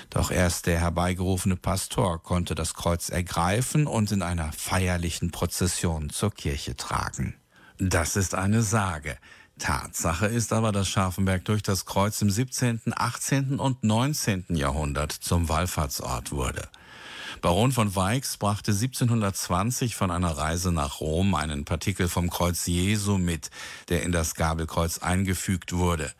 Doch 0.10 0.32
erst 0.32 0.66
der 0.66 0.82
herbeigerufene 0.82 1.56
Pastor 1.56 2.22
konnte 2.22 2.56
das 2.56 2.74
Kreuz 2.74 3.08
ergreifen 3.08 3.88
und 3.88 4.12
in 4.12 4.22
einer 4.22 4.52
feierlichen 4.52 5.32
Prozession 5.32 6.10
zur 6.10 6.32
Kirche 6.32 6.76
tragen. 6.76 7.05
Das 7.78 8.16
ist 8.16 8.36
eine 8.36 8.62
Sage. 8.62 9.18
Tatsache 9.58 10.28
ist 10.28 10.52
aber, 10.52 10.72
dass 10.72 10.90
Scharfenberg 10.90 11.46
durch 11.46 11.64
das 11.64 11.86
Kreuz 11.86 12.22
im 12.22 12.30
17., 12.30 12.82
18. 12.96 13.60
und 13.60 13.84
19. 13.84 14.46
Jahrhundert 14.50 15.12
zum 15.12 15.48
Wallfahrtsort 15.48 16.32
wurde. 16.32 16.68
Baron 17.42 17.72
von 17.72 17.96
Weix 17.96 18.38
brachte 18.38 18.72
1720 18.72 19.96
von 19.96 20.12
einer 20.12 20.32
Reise 20.32 20.72
nach 20.72 21.00
Rom 21.00 21.36
einen 21.36 21.64
Partikel 21.64 22.08
vom 22.08 22.30
Kreuz 22.30 22.66
Jesu 22.66 23.18
mit, 23.18 23.50
der 23.90 24.04
in 24.04 24.12
das 24.12 24.36
Gabelkreuz 24.36 25.00
eingefügt 25.00 25.74
wurde. 25.74 26.12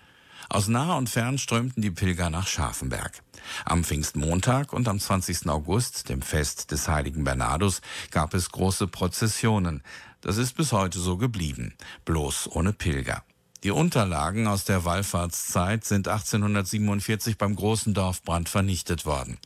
Aus 0.50 0.68
nah 0.68 0.96
und 0.96 1.10
fern 1.10 1.38
strömten 1.38 1.82
die 1.82 1.92
Pilger 1.92 2.30
nach 2.30 2.48
Scharfenberg. 2.48 3.22
Am 3.66 3.84
Pfingstmontag 3.84 4.74
und 4.74 4.88
am 4.88 5.00
20. 5.00 5.50
August, 5.50 6.10
dem 6.10 6.22
Fest 6.22 6.72
des 6.72 6.88
heiligen 6.88 7.24
Bernardus, 7.24 7.82
gab 8.12 8.34
es 8.34 8.52
große 8.52 8.88
Prozessionen. 8.88 9.82
Das 10.26 10.38
ist 10.38 10.54
bis 10.54 10.72
heute 10.72 10.98
so 10.98 11.18
geblieben, 11.18 11.76
bloß 12.04 12.50
ohne 12.54 12.74
Pilger. 12.74 13.24
Die 13.64 13.70
Unterlagen 13.70 14.48
aus 14.48 14.64
der 14.64 14.84
Wallfahrtszeit 14.84 15.86
sind 15.86 16.08
1847 16.08 17.38
beim 17.38 17.56
großen 17.56 17.94
Dorfbrand 17.94 18.50
vernichtet 18.50 19.06
worden. 19.06 19.38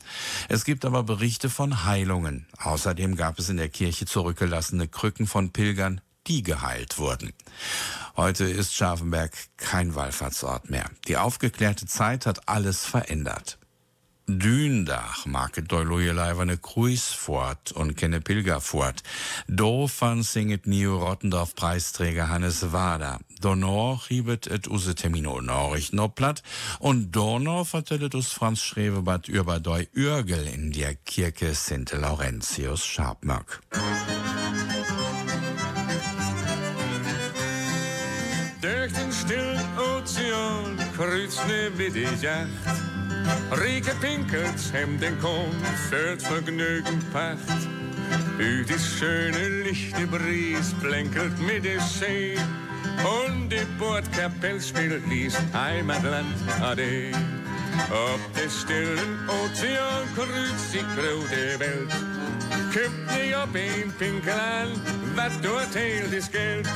Es 0.48 0.64
gibt 0.64 0.86
aber 0.86 1.02
Berichte 1.02 1.50
von 1.50 1.84
Heilungen. 1.84 2.46
Außerdem 2.56 3.16
gab 3.16 3.38
es 3.38 3.50
in 3.50 3.58
der 3.58 3.68
Kirche 3.68 4.06
zurückgelassene 4.06 4.88
Krücken 4.88 5.26
von 5.26 5.52
Pilgern, 5.52 6.00
die 6.26 6.42
geheilt 6.42 6.96
wurden. 6.96 7.34
Heute 8.16 8.44
ist 8.44 8.74
Scharfenberg 8.74 9.32
kein 9.58 9.94
Wallfahrtsort 9.94 10.70
mehr. 10.70 10.86
Die 11.08 11.18
aufgeklärte 11.18 11.84
Zeit 11.84 12.24
hat 12.24 12.48
alles 12.48 12.86
verändert. 12.86 13.59
Dündag 14.38 15.26
maket 15.26 15.72
doi 15.72 15.82
lojelejverne 15.82 16.56
Cruisefort 16.58 17.72
und 17.72 17.96
kenne 17.96 18.20
Pilgerfort. 18.20 19.02
Do 19.48 19.88
fan 19.88 20.22
singet 20.22 20.66
Nio 20.66 20.98
Rottendorf 20.98 21.54
Preisträger 21.54 22.28
Hannes 22.28 22.72
Wader. 22.72 23.18
Donor 23.40 24.02
hiebet 24.08 24.46
et 24.46 24.68
use 24.68 24.94
Termino 24.94 25.40
Norrichten 25.40 25.96
no 25.96 26.08
platt 26.08 26.42
und 26.78 27.10
Donor 27.10 27.64
vertellet 27.64 28.14
us 28.14 28.32
Franz 28.32 28.60
Schrevebad 28.60 29.28
über 29.28 29.58
doi 29.58 29.88
Ürgel 29.94 30.46
in 30.46 30.70
der 30.70 30.94
Kirche 30.94 31.54
St. 31.54 31.92
Laurentius 31.92 32.84
Schabmöck. 32.84 33.60
Durch 38.60 38.92
den 38.92 39.12
stillen 39.12 39.66
Ozean 39.78 40.78
kreuzt 40.94 41.46
ne 41.48 41.72
wie 41.76 41.90
die 41.90 42.99
Yacht. 43.26 43.60
Rieke 43.60 43.94
Pinkels 44.00 44.72
hem 44.72 44.98
den 44.98 45.18
Kohn 45.20 45.54
führt 45.88 46.22
Vergnügen 46.22 47.00
Pacht. 47.12 47.68
Ut 48.38 48.68
die 48.68 48.78
schöne 48.78 49.62
lichte 49.64 50.06
Bries 50.06 50.72
blänkelt 50.82 51.38
mit 51.40 51.64
der 51.64 51.80
See 51.80 52.36
und 53.04 53.50
die 53.50 53.66
Bordkapelle 53.78 54.60
spielt 54.60 55.06
Lies 55.08 55.36
Heimatland 55.52 56.36
Ade. 56.62 57.12
Op 57.90 58.20
de 58.34 58.48
stillen 58.48 59.28
Ozean 59.28 60.04
kreuzt 60.14 60.72
die 60.72 60.84
grote 60.94 61.58
Welt. 61.58 61.92
Kommt 62.72 63.06
nie 63.16 63.34
op 63.36 63.54
een 63.54 63.92
Pinkel 63.96 64.32
an, 64.32 64.68
wat 65.14 65.32
dort 65.42 65.74
heilt 65.74 66.12
is 66.12 66.28
Geld. 66.30 66.68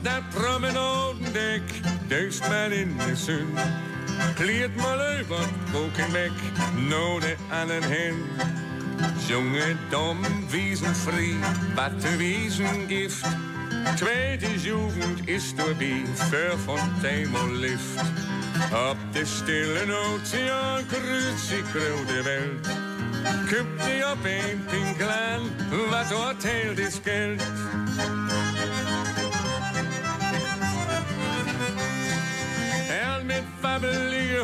Op 0.00 0.06
dat 0.06 0.42
promenadendek 0.42 1.62
duist 2.08 2.48
men 2.48 2.72
in 2.72 2.96
de 2.96 3.16
zon. 3.16 3.54
Kleed 4.34 4.76
maar 4.76 5.24
ook 5.74 5.96
in 5.96 6.12
weg, 6.12 6.30
noden 6.88 7.36
aan 7.50 7.70
een 7.70 7.82
hen. 7.82 8.14
Junge 9.26 9.76
Dom, 9.90 10.18
Wiesenfrei, 10.50 11.36
Batte 11.74 12.16
Wiesengift. 12.16 13.26
Tweede 13.96 14.58
Jugend 14.58 15.28
ist 15.28 15.60
vorbei, 15.60 16.04
für 16.14 16.58
Fontaine 16.58 17.38
und 17.42 17.60
Lift. 17.60 18.00
Op 18.72 18.96
de 19.12 19.24
stille 19.26 19.94
oceaan 19.94 20.86
kruist 20.86 21.48
die 21.48 21.62
grote 21.62 22.22
Welt. 22.22 22.68
Kupt 23.46 23.84
die 23.84 24.10
op 24.10 24.24
een 24.24 24.64
pinklaan, 24.64 25.40
wat 25.90 26.08
dort 26.08 26.42
heel 26.42 26.86
is 26.86 27.00
geld. 27.04 27.42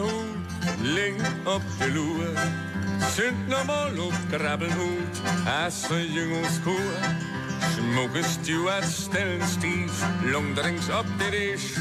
Hoed, 0.00 0.82
ling 0.82 1.20
op 1.44 1.62
de 1.78 1.92
loer. 1.92 2.36
Sunt 3.14 3.48
normaal 3.48 3.98
op 3.98 4.14
krabbelhoed, 4.30 5.20
als 5.62 5.90
een 5.90 6.12
jongenskoer. 6.12 6.98
Smoke 7.74 8.22
Stewart, 8.22 8.84
stellen 8.84 9.48
stief, 9.48 9.92
longdrinks 10.24 10.88
op 10.88 11.06
de 11.18 11.30
dish. 11.30 11.76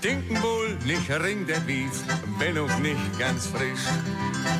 Denken 0.00 0.40
wohl 0.40 0.76
nicht 0.84 1.10
ring 1.10 1.46
der 1.46 1.60
Beef, 1.60 2.04
bin 2.38 2.58
auch 2.58 2.78
nicht 2.78 3.18
ganz 3.18 3.46
frisch. 3.46 3.86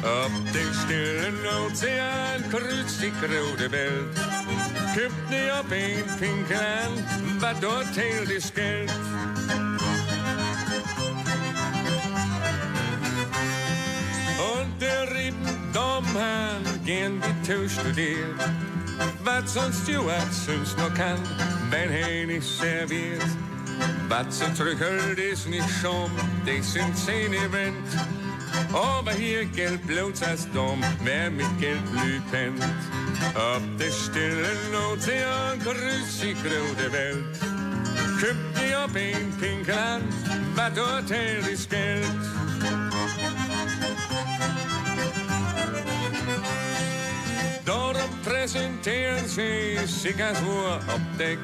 Auf 0.02 0.30
den 0.52 0.72
stillen 0.84 1.38
Ozean 1.64 2.42
kreuzt 2.50 3.00
die 3.00 3.12
große 3.20 3.70
Welt. 3.70 4.18
Kippt 4.94 5.30
nie 5.30 5.50
ein 5.50 6.16
Pinkel 6.18 6.56
an, 6.56 7.40
was 7.40 7.60
dort 7.60 7.96
hält 7.96 8.30
ist 8.30 8.54
Geld. 8.54 8.90
Der 14.80 15.10
Rieben 15.10 15.72
Domhahn 15.72 16.62
gern 16.84 17.22
die 17.22 17.46
Tür 17.46 17.68
studiert. 17.68 18.38
Was 19.24 19.54
sonst 19.54 19.82
Stewart 19.82 20.32
sonst 20.32 20.76
noch 20.76 20.92
kann, 20.92 21.18
wenn 21.70 21.90
er 21.90 22.26
nicht 22.26 22.46
serviert. 22.46 23.24
Was 24.08 24.38
ze 24.38 24.52
terugholt 24.52 25.18
is 25.18 25.46
niet 25.46 25.64
som, 25.82 26.10
det 26.44 26.64
sind 26.64 26.96
zehn 26.96 27.32
Event. 27.32 27.88
Aber 28.72 29.12
hier 29.12 29.44
gelb 29.46 29.86
bloß 29.86 30.22
als 30.22 30.50
Dom, 30.52 30.80
wer 31.04 31.30
mit 31.30 31.58
gelb 31.58 31.82
blühtent. 31.90 32.62
Auf 33.34 33.62
der 33.78 33.90
stillen 33.90 34.74
Ozean 34.92 35.58
grüßt 35.58 36.22
die 36.22 36.34
große 36.34 36.92
Welt. 36.92 37.38
Küppt 38.20 38.58
die 38.60 38.76
auf 38.76 38.94
ein 38.94 39.32
Pinkland, 39.40 40.12
was 40.54 40.74
dort 40.74 41.10
hält 41.10 41.48
ist 41.48 41.70
Geld. 41.70 42.04
Darum 42.04 42.04
präsentieren 42.06 42.26
sie 42.26 42.35
sich 50.06 50.24
als 50.24 50.40
Uhr 50.42 50.76
auf 50.76 51.00
Deck. 51.18 51.38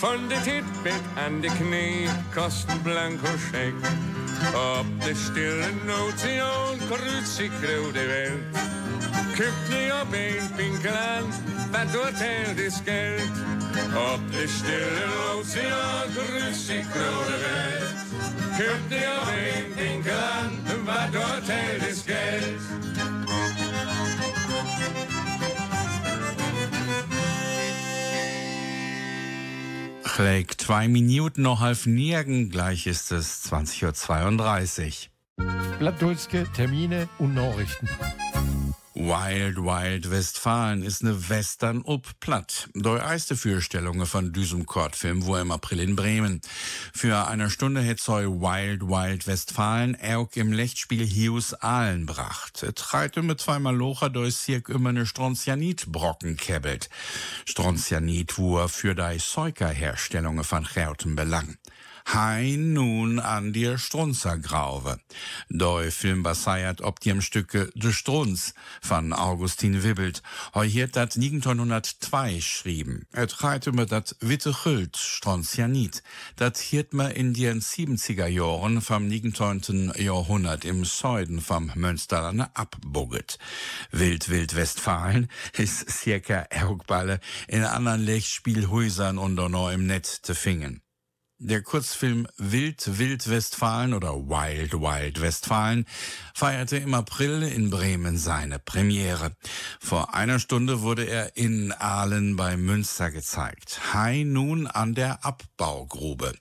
Von 0.00 0.28
de 0.28 0.38
Titbett 0.40 1.02
an 1.16 1.40
de 1.40 1.50
Knie 1.50 2.08
kosten 2.34 2.78
blanco 2.82 3.28
Scheck. 3.38 3.74
Op 4.54 4.86
de 5.00 5.14
stille 5.14 5.70
Ozean 5.88 6.78
kreuzt 6.88 7.36
sich 7.36 7.50
grote 7.62 8.08
Welt. 8.08 8.42
Kippt 9.34 9.68
nie 9.70 9.92
op 9.92 10.12
een 10.12 10.50
pinkel 10.56 10.96
aan, 10.96 11.24
wat 11.70 11.92
dort 11.92 12.18
hält 12.18 12.58
is 12.58 12.80
Geld. 12.84 13.36
Op 14.12 14.20
de 14.32 14.48
stille 14.48 15.06
Ozean 15.34 16.08
kreuzt 16.14 16.66
sich 16.66 16.86
grote 16.90 17.36
Welt. 17.46 17.94
Kippt 18.56 18.88
nie 18.90 19.06
op 19.20 19.28
een 19.28 19.74
pinkel 19.74 20.18
aan, 20.18 20.52
wat 20.84 21.12
dort 21.12 21.46
hält 21.46 21.88
is 21.88 22.02
Geld. 22.06 23.11
Gleich 30.14 30.58
zwei 30.58 30.88
Minuten 30.88 31.40
noch 31.40 31.60
halb 31.60 31.86
nirgen, 31.86 32.50
gleich 32.50 32.86
ist 32.86 33.12
es 33.12 33.50
20.32 33.50 35.08
Uhr. 35.38 35.46
Plattdeutsche 35.78 36.46
Termine 36.52 37.08
und 37.18 37.34
Nachrichten. 37.34 37.88
Wild 38.94 39.56
Wild 39.56 40.10
Westfalen 40.10 40.82
ist 40.82 41.02
ne 41.02 41.30
Western 41.30 41.82
up 41.86 42.08
platt. 42.20 42.68
Die 42.74 42.86
erste 42.86 43.36
Vorstellung 43.36 44.04
von 44.04 44.34
diesem 44.34 44.66
Kurzfilm 44.66 45.26
war 45.26 45.40
im 45.40 45.50
April 45.50 45.80
in 45.80 45.96
Bremen. 45.96 46.42
Für 46.92 47.26
eine 47.26 47.48
Stunde 47.48 47.80
hätt 47.80 48.00
soll 48.00 48.26
Wild 48.26 48.82
Wild 48.82 49.26
Westfalen 49.26 49.96
auch 49.96 50.28
im 50.34 50.52
Lichtspiel 50.52 51.06
Hughes 51.06 51.54
Aalen 51.54 52.04
bracht. 52.04 52.62
Et 52.64 52.92
reite 52.92 53.22
mit 53.22 53.40
zweimal 53.40 53.74
Locher 53.74 54.10
durch 54.10 54.36
Sirk 54.36 54.68
immer 54.68 54.92
ne 54.92 55.06
Strontianit-Brocken 55.06 56.36
kebbelt. 56.36 56.90
Strontianit 57.46 58.38
war 58.38 58.68
für 58.68 58.94
die 58.94 59.18
Säukerherstellungen 59.18 60.44
von 60.44 60.68
Gerten 60.70 61.16
belang. 61.16 61.56
Hein 62.06 62.72
nun 62.72 63.20
an 63.20 63.52
dir 63.52 63.78
Strunzergrauwe. 63.78 64.98
Doi 65.48 65.90
Film 65.90 66.22
baseiert 66.22 66.80
ob 66.80 67.00
dem 67.00 67.20
Stücke 67.20 67.70
De 67.74 67.92
Strunz 67.92 68.54
von 68.80 69.12
Augustin 69.12 69.82
Wibbelt. 69.82 70.22
Heu 70.54 70.66
hiert 70.66 70.96
dat 70.96 71.16
1902 71.16 72.40
schrieben. 72.40 73.06
Et 73.12 73.42
reite 73.42 73.72
mir 73.72 73.86
dat 73.86 74.16
Witte 74.20 74.52
Chült 74.52 74.96
Stronzianit. 74.96 76.02
Dat 76.36 76.58
hiert 76.58 76.92
mir 76.92 77.14
in 77.14 77.34
den 77.34 77.60
70er 77.60 78.26
Jahren 78.26 78.80
vom 78.80 79.08
19. 79.08 79.92
Jahrhundert 79.96 80.64
im 80.64 80.84
Süden 80.84 81.40
vom 81.40 81.70
Münsterland 81.74 82.48
abbugget. 82.54 83.38
Wild 83.90 84.28
Wild 84.28 84.54
Westfalen 84.56 85.28
ist 85.56 85.90
circa 85.90 86.46
Ergballe 86.50 87.20
in 87.48 87.64
anderen 87.64 88.04
Lechspielhäusern 88.04 89.18
und 89.18 89.38
auch 89.38 89.48
noch 89.48 89.70
im 89.70 89.86
Netz 89.86 90.20
zu 90.22 90.34
fingen. 90.34 90.82
Der 91.44 91.60
Kurzfilm 91.60 92.28
Wild 92.36 93.00
Wild 93.00 93.28
Westfalen 93.28 93.94
oder 93.94 94.14
Wild 94.14 94.74
Wild 94.74 95.20
Westfalen 95.20 95.86
feierte 96.34 96.76
im 96.76 96.94
April 96.94 97.42
in 97.42 97.68
Bremen 97.68 98.16
seine 98.16 98.60
Premiere. 98.60 99.34
Vor 99.80 100.14
einer 100.14 100.38
Stunde 100.38 100.82
wurde 100.82 101.02
er 101.02 101.36
in 101.36 101.72
Aalen 101.72 102.36
bei 102.36 102.56
Münster 102.56 103.10
gezeigt. 103.10 103.92
Hai 103.92 104.22
nun 104.22 104.68
an 104.68 104.94
der 104.94 105.24
Abbaugrube. 105.24 106.32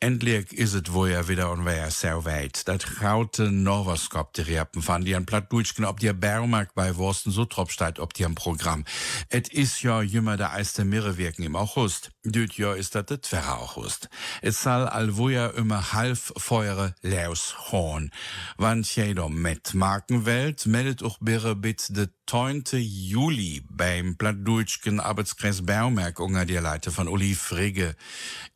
Endlich 0.00 0.52
is 0.52 0.72
het 0.72 0.92
woja 0.92 1.26
wieder 1.26 1.50
und 1.50 1.64
wer 1.64 1.90
so 1.90 2.24
weit. 2.24 2.68
Dat 2.68 2.80
traute 2.80 3.50
Novoskop 3.50 4.32
die 4.32 4.42
Rippen 4.42 4.80
van 4.82 5.02
die 5.02 5.16
an 5.16 5.24
platt 5.24 5.50
durchgen, 5.50 5.84
ob 5.84 5.98
die 5.98 6.12
Bärmarkt 6.12 6.74
bei 6.74 6.94
Wursten 6.94 7.32
so 7.32 7.44
tropsteigt, 7.44 7.98
ob 7.98 8.14
die 8.14 8.24
am 8.24 8.36
Programm. 8.36 8.84
Et 9.28 9.48
is 9.48 9.82
ja 9.82 10.00
jümmer 10.00 10.36
der 10.36 10.52
Eis 10.52 10.74
der 10.74 10.84
Mirre 10.84 11.16
wirken 11.16 11.42
im 11.42 11.56
August. 11.56 12.12
Düt 12.22 12.56
ja 12.56 12.74
ist 12.74 12.94
dat 12.94 13.10
det 13.10 13.26
Verre 13.26 13.58
August. 13.58 14.08
Et 14.40 14.54
sal 14.54 14.86
all 14.86 15.16
woja 15.16 15.48
immer 15.48 15.92
half 15.92 16.32
feuere 16.36 16.94
Leus 17.02 17.72
horn. 17.72 18.12
Wann 18.56 18.84
jeder 18.84 19.28
mitmarken 19.28 20.26
welt, 20.26 20.66
meldet 20.66 21.02
auch 21.02 21.18
birre 21.20 21.56
bit 21.56 21.96
de 21.96 22.06
9. 22.30 22.62
Juli 22.72 23.62
beim 23.70 24.16
Plattdeutschen 24.18 25.00
Arbeitskreis 25.00 25.64
Baumerk 25.64 26.20
unter 26.20 26.44
der 26.44 26.60
Leiter 26.60 26.90
von 26.90 27.08
Uli 27.08 27.34
Frigge, 27.34 27.96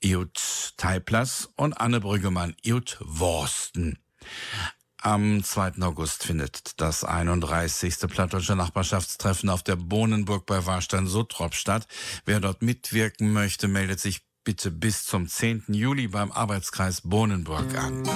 Iut 0.05 0.75
Teiplas 1.33 1.49
und 1.57 1.81
Anne 1.81 2.01
Brüggemann, 2.01 2.55
Iut 2.63 2.99
Worsten. 3.01 3.99
Am 5.01 5.43
2. 5.43 5.83
August 5.83 6.25
findet 6.25 6.81
das 6.81 7.03
31. 7.05 7.99
Plattdeutsche 8.09 8.55
Nachbarschaftstreffen 8.55 9.49
auf 9.49 9.63
der 9.63 9.77
Bohnenburg 9.77 10.47
bei 10.47 10.65
Warstein-Suttrop 10.65 11.55
statt. 11.55 11.89
Wer 12.25 12.39
dort 12.39 12.63
mitwirken 12.63 13.33
möchte, 13.33 13.67
meldet 13.67 13.99
sich 13.99 14.23
bitte 14.45 14.71
bis 14.71 15.05
zum 15.05 15.27
10. 15.27 15.65
Juli 15.69 16.09
beim 16.09 16.31
Arbeitskreis 16.31 17.01
Bohnenburg 17.01 17.77
an. 17.77 18.09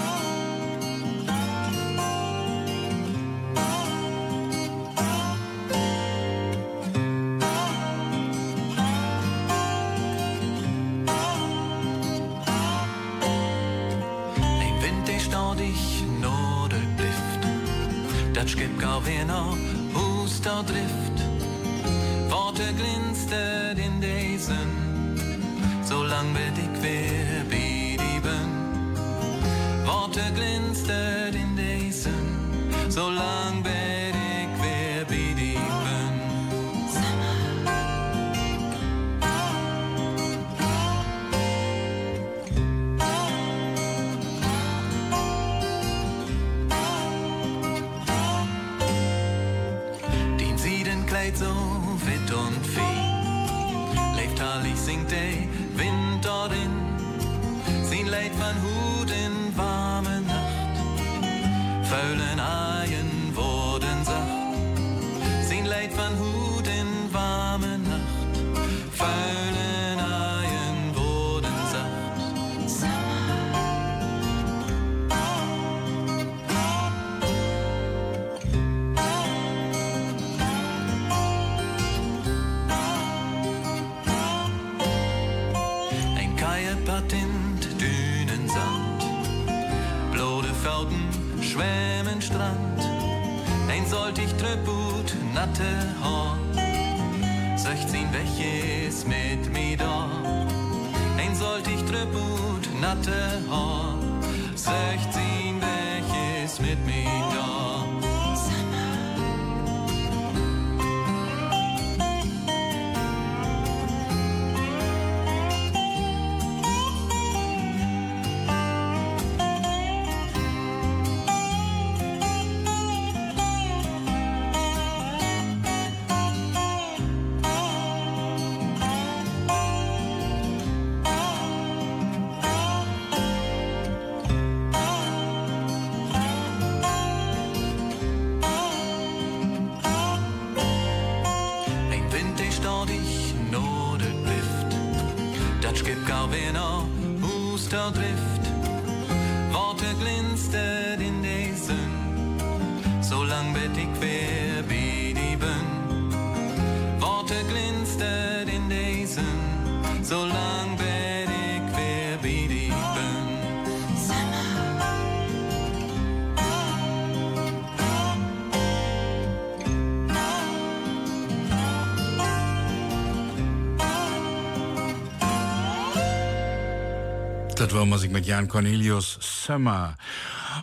Das 177.56 177.72
war 177.72 177.86
Musik 177.86 178.12
mit 178.12 178.26
Jan 178.26 178.48
Cornelius 178.48 179.18
Summer. 179.22 179.96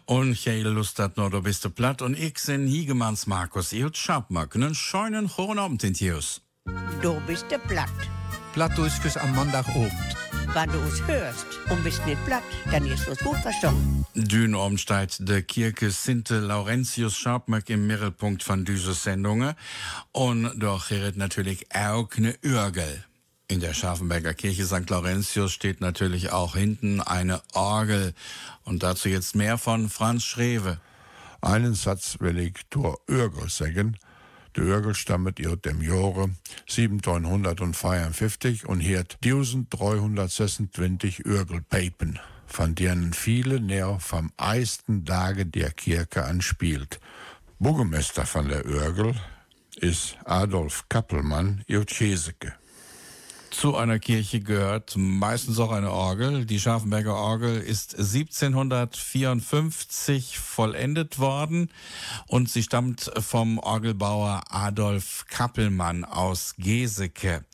Und 0.06 0.36
jede 0.46 0.70
Lust 0.70 1.00
hat 1.00 1.18
nur, 1.18 1.32
du 1.32 1.42
bist 1.42 1.66
du 1.66 1.72
platt. 1.72 2.04
Und 2.04 2.18
ich 2.18 2.38
sind 2.38 2.68
Hiegemanns 2.68 3.26
Markus 3.26 3.74
Eut 3.74 3.98
Schabmack. 3.98 4.56
Einen 4.56 4.76
schönen 4.76 5.36
hohen 5.36 5.58
Abend 5.58 5.84
in 5.84 5.96
Tius. 5.96 6.42
Du 7.02 7.20
bist 7.26 7.48
der 7.50 7.58
platt. 7.58 7.90
Plattdeutsches 8.54 9.18
am 9.18 9.34
Montagabend. 9.34 9.92
Wenn 10.54 10.72
du 10.72 10.78
es 10.82 11.02
hörst 11.08 11.48
und 11.72 11.84
bist 11.84 12.06
nicht 12.06 12.24
platt, 12.26 12.44
dann 12.70 12.86
ist 12.86 13.08
es 13.08 13.18
gut 13.18 13.38
verstanden. 13.38 14.06
Dün 14.14 14.54
oben 14.54 14.78
steht 14.78 15.18
der 15.20 15.42
Kirche 15.42 15.90
Sinte 15.90 16.40
Laurentius 16.42 17.18
Schabmack 17.18 17.72
im 17.72 17.88
Mittelpunkt 17.88 18.44
von 18.44 18.66
dieser 18.66 18.94
Sendungen. 18.94 19.56
Und 20.12 20.52
doch 20.62 20.90
hier 20.90 21.08
ist 21.08 21.18
natürlich 21.18 21.66
auch 21.74 22.08
eine 22.16 22.36
Orgel. 22.56 23.04
In 23.48 23.60
der 23.60 23.74
Scharfenberger 23.74 24.34
Kirche 24.34 24.66
St. 24.66 24.90
Laurentius 24.90 25.52
steht 25.52 25.82
natürlich 25.82 26.32
auch 26.32 26.56
hinten 26.56 27.02
eine 27.02 27.42
Orgel. 27.54 28.14
Und 28.64 28.84
dazu 28.84 29.10
jetzt 29.10 29.36
mehr 29.36 29.58
von 29.58 29.90
Franz 29.90 30.24
Schrewe. 30.24 30.80
Einen 31.42 31.74
Satz 31.74 32.22
will 32.22 32.40
ich 32.40 32.62
zur 32.72 33.02
Örgel 33.10 33.50
sagen. 33.50 33.98
Der 34.56 34.64
Örgel 34.64 34.96
stammt 34.96 35.46
aus 35.46 35.62
dem 35.62 35.82
Jahre 35.82 36.30
1754 36.70 38.66
und 38.66 38.82
hat 38.82 39.18
1326 39.24 41.26
Örgelpeipen, 41.26 42.20
von 42.46 42.76
denen 42.76 43.12
viele 43.14 43.60
näher 43.60 44.00
vom 44.00 44.32
eisten 44.38 45.04
Tage 45.06 45.46
der 45.46 45.72
Kirche 45.72 46.24
anspielt. 46.24 47.02
Bürgermeister 47.60 48.26
von 48.26 48.48
der 48.48 48.66
Örgel 48.66 49.16
ist 49.76 50.16
Adolf 50.24 50.86
Kappelmann 50.88 51.66
aus 51.70 51.88
Cheseke. 51.88 52.54
Zu 53.54 53.78
einer 53.78 54.00
Kirche 54.00 54.42
gehört 54.42 54.96
meistens 54.98 55.58
auch 55.60 55.72
eine 55.72 55.92
Orgel. 55.92 56.46
Die 56.46 56.60
Scharfenberger 56.60 57.16
Orgel 57.16 57.62
ist 57.62 57.98
1754 57.98 60.40
vollendet 60.40 61.20
worden 61.20 61.70
und 62.28 62.50
sie 62.50 62.64
stammt 62.64 63.12
vom 63.20 63.60
Orgelbauer 63.60 64.42
Adolf 64.50 65.26
Kappelmann 65.30 66.04
aus 66.04 66.56
Geseke. 66.58 67.46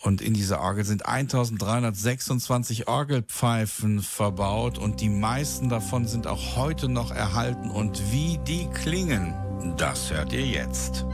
Und 0.00 0.22
in 0.22 0.32
dieser 0.32 0.60
Orgel 0.60 0.86
sind 0.86 1.04
1326 1.06 2.88
Orgelpfeifen 2.88 4.00
verbaut 4.00 4.78
und 4.78 5.02
die 5.02 5.10
meisten 5.10 5.68
davon 5.68 6.08
sind 6.08 6.26
auch 6.26 6.56
heute 6.56 6.88
noch 6.88 7.10
erhalten. 7.10 7.70
Und 7.70 8.00
wie 8.10 8.40
die 8.48 8.66
klingen, 8.68 9.34
das 9.76 10.10
hört 10.10 10.32
ihr 10.32 10.46
jetzt. 10.46 11.04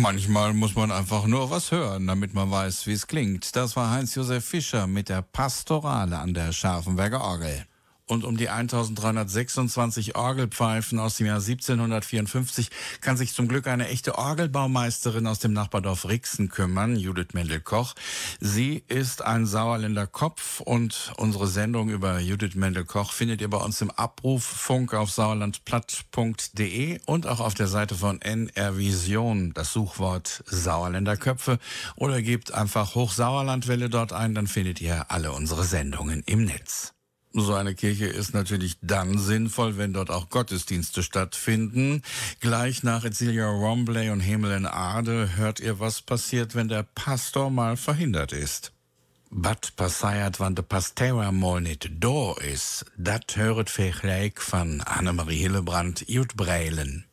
Manchmal 0.00 0.52
muss 0.52 0.74
man 0.74 0.92
einfach 0.92 1.26
nur 1.26 1.48
was 1.48 1.72
hören, 1.72 2.06
damit 2.06 2.34
man 2.34 2.50
weiß, 2.50 2.86
wie 2.86 2.92
es 2.92 3.06
klingt. 3.06 3.56
Das 3.56 3.76
war 3.76 3.90
Heinz-Josef 3.90 4.44
Fischer 4.44 4.86
mit 4.86 5.08
der 5.08 5.22
Pastorale 5.22 6.18
an 6.18 6.34
der 6.34 6.52
Scharfenberger 6.52 7.22
Orgel. 7.22 7.64
Und 8.08 8.24
um 8.24 8.36
die 8.36 8.48
1326 8.48 10.14
Orgelpfeifen 10.14 11.00
aus 11.00 11.16
dem 11.16 11.26
Jahr 11.26 11.40
1754 11.40 12.70
kann 13.00 13.16
sich 13.16 13.34
zum 13.34 13.48
Glück 13.48 13.66
eine 13.66 13.88
echte 13.88 14.16
Orgelbaumeisterin 14.16 15.26
aus 15.26 15.40
dem 15.40 15.52
Nachbardorf 15.52 16.06
Rixen 16.08 16.48
kümmern, 16.48 16.94
Judith 16.94 17.34
Mendel-Koch. 17.34 17.94
Sie 18.38 18.84
ist 18.86 19.22
ein 19.22 19.44
Sauerländer 19.44 20.06
Kopf 20.06 20.60
und 20.60 21.12
unsere 21.16 21.48
Sendung 21.48 21.88
über 21.88 22.20
Judith 22.20 22.54
Mendel-Koch 22.54 23.12
findet 23.12 23.40
ihr 23.40 23.50
bei 23.50 23.58
uns 23.58 23.80
im 23.80 23.90
Abruf 23.90 24.70
auf 24.92 25.10
sauerlandplatt.de 25.10 27.00
und 27.06 27.26
auch 27.26 27.40
auf 27.40 27.54
der 27.54 27.66
Seite 27.66 27.96
von 27.96 28.20
NR 28.20 28.76
Vision 28.76 29.52
das 29.52 29.72
Suchwort 29.72 30.44
Sauerländer 30.46 31.16
Köpfe 31.16 31.58
oder 31.96 32.22
gebt 32.22 32.52
einfach 32.52 32.94
Hochsauerlandwelle 32.94 33.88
dort 33.88 34.12
ein, 34.12 34.34
dann 34.34 34.46
findet 34.46 34.80
ihr 34.80 35.10
alle 35.10 35.32
unsere 35.32 35.64
Sendungen 35.64 36.22
im 36.26 36.44
Netz. 36.44 36.95
So 37.38 37.52
eine 37.52 37.74
Kirche 37.74 38.06
ist 38.06 38.32
natürlich 38.32 38.78
dann 38.80 39.18
sinnvoll, 39.18 39.76
wenn 39.76 39.92
dort 39.92 40.10
auch 40.10 40.30
Gottesdienste 40.30 41.02
stattfinden. 41.02 42.00
Gleich 42.40 42.82
nach 42.82 43.04
Ezilia 43.04 43.46
Rombley 43.46 44.08
und 44.08 44.20
Himmel 44.20 44.56
in 44.56 44.64
Ade 44.64 45.36
hört 45.36 45.60
ihr, 45.60 45.78
was 45.78 46.00
passiert, 46.00 46.54
wenn 46.54 46.68
der 46.68 46.82
Pastor 46.82 47.50
mal 47.50 47.76
verhindert 47.76 48.32
ist. 48.32 48.72
Wat 49.28 49.76
passiert, 49.76 50.40
wann 50.40 50.54
der 50.54 50.62
Pasteur 50.62 51.30
mal 51.30 51.60
nicht 51.60 51.90
da 52.00 52.32
ist, 52.38 52.86
dat 52.96 53.36
höret 53.36 53.68
vielleicht 53.68 54.38
von 54.38 54.80
Annemarie 54.80 55.36
Hillebrand 55.36 56.08
Jut 56.08 56.36
Breilen. 56.36 57.04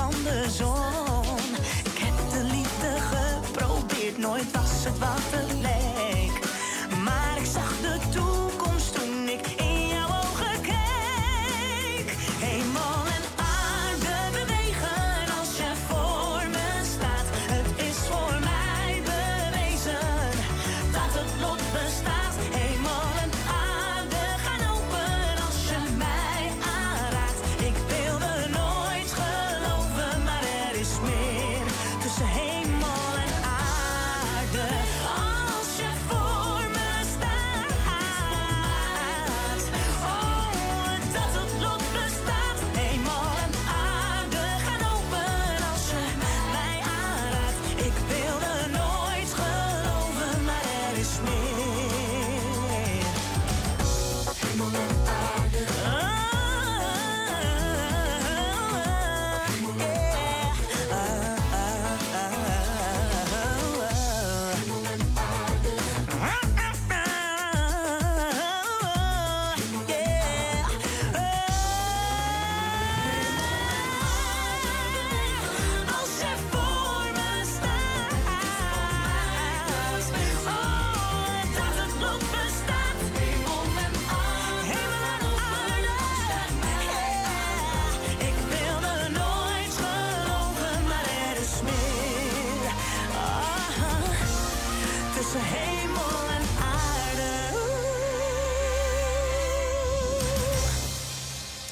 Van 0.00 0.10
de 0.10 0.44
zon. 0.50 1.56
Ik 1.84 1.98
heb 1.98 2.30
de 2.30 2.44
liefde 2.44 2.90
geprobeerd, 3.00 4.18
nooit 4.18 4.52
was 4.52 4.84
het 4.84 4.98
wat 4.98 5.42
leek. 5.62 5.97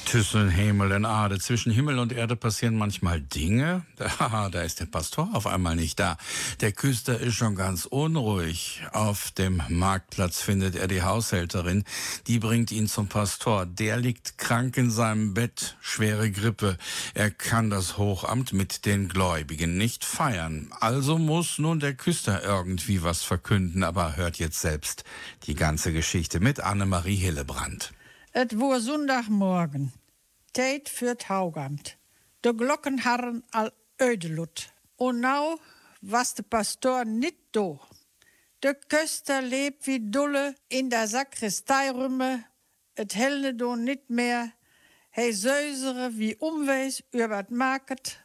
Zwischen 0.07 0.49
Himmel 0.49 0.93
und 0.93 1.03
Erde. 1.03 1.37
Zwischen 1.37 1.69
Himmel 1.69 1.99
und 1.99 2.13
Erde 2.13 2.37
passieren 2.37 2.77
manchmal 2.77 3.19
Dinge. 3.19 3.85
Da, 4.19 4.49
da 4.49 4.61
ist 4.61 4.79
der 4.79 4.85
Pastor 4.85 5.29
auf 5.33 5.47
einmal 5.47 5.75
nicht 5.75 5.99
da. 5.99 6.17
Der 6.61 6.71
Küster 6.71 7.19
ist 7.19 7.35
schon 7.35 7.55
ganz 7.55 7.85
unruhig. 7.85 8.83
Auf 8.93 9.31
dem 9.31 9.61
Marktplatz 9.67 10.39
findet 10.39 10.75
er 10.75 10.87
die 10.87 11.01
Haushälterin. 11.01 11.83
Die 12.27 12.39
bringt 12.39 12.71
ihn 12.71 12.87
zum 12.87 13.07
Pastor. 13.07 13.65
Der 13.65 13.97
liegt 13.97 14.37
krank 14.37 14.77
in 14.77 14.91
seinem 14.91 15.33
Bett. 15.33 15.75
Schwere 15.81 16.31
Grippe. 16.31 16.77
Er 17.13 17.31
kann 17.31 17.69
das 17.69 17.97
Hochamt 17.97 18.53
mit 18.53 18.85
den 18.85 19.09
Gläubigen 19.09 19.77
nicht 19.77 20.05
feiern. 20.05 20.69
Also 20.79 21.17
muss 21.17 21.59
nun 21.59 21.81
der 21.81 21.95
Küster 21.95 22.43
irgendwie 22.43 23.03
was 23.03 23.23
verkünden. 23.23 23.83
Aber 23.83 24.15
hört 24.15 24.37
jetzt 24.37 24.61
selbst 24.61 25.03
die 25.47 25.55
ganze 25.55 25.91
Geschichte 25.91 26.39
mit 26.39 26.61
Annemarie 26.61 27.17
Hillebrand. 27.17 27.91
Het 28.37 28.53
woer 28.53 28.79
zondagmorgen. 28.79 29.93
Tijd 30.51 30.89
voor 30.89 31.07
het 31.07 31.23
hougamt. 31.23 31.97
De 32.39 32.53
glokken 32.55 32.99
harren 32.99 33.45
al 33.49 33.69
uitgeloed. 33.95 34.73
En 34.97 35.19
nou 35.19 35.59
was 36.01 36.33
de 36.33 36.43
pastoor 36.43 37.05
niet 37.05 37.35
do. 37.49 37.79
De 38.59 38.79
kuster 38.87 39.41
lebt 39.41 39.85
wie 39.85 40.09
dolle 40.09 40.55
in 40.67 40.89
der 40.89 41.07
Sakristeirumme. 41.07 42.45
Het 42.93 43.13
helde 43.13 43.55
do 43.55 43.75
niet 43.75 44.07
meer. 44.07 44.55
Hij 45.09 45.31
zeuzere 45.31 46.11
wie 46.11 46.39
omwees 46.39 47.01
über 47.11 47.35
het 47.35 47.49
market. 47.49 48.23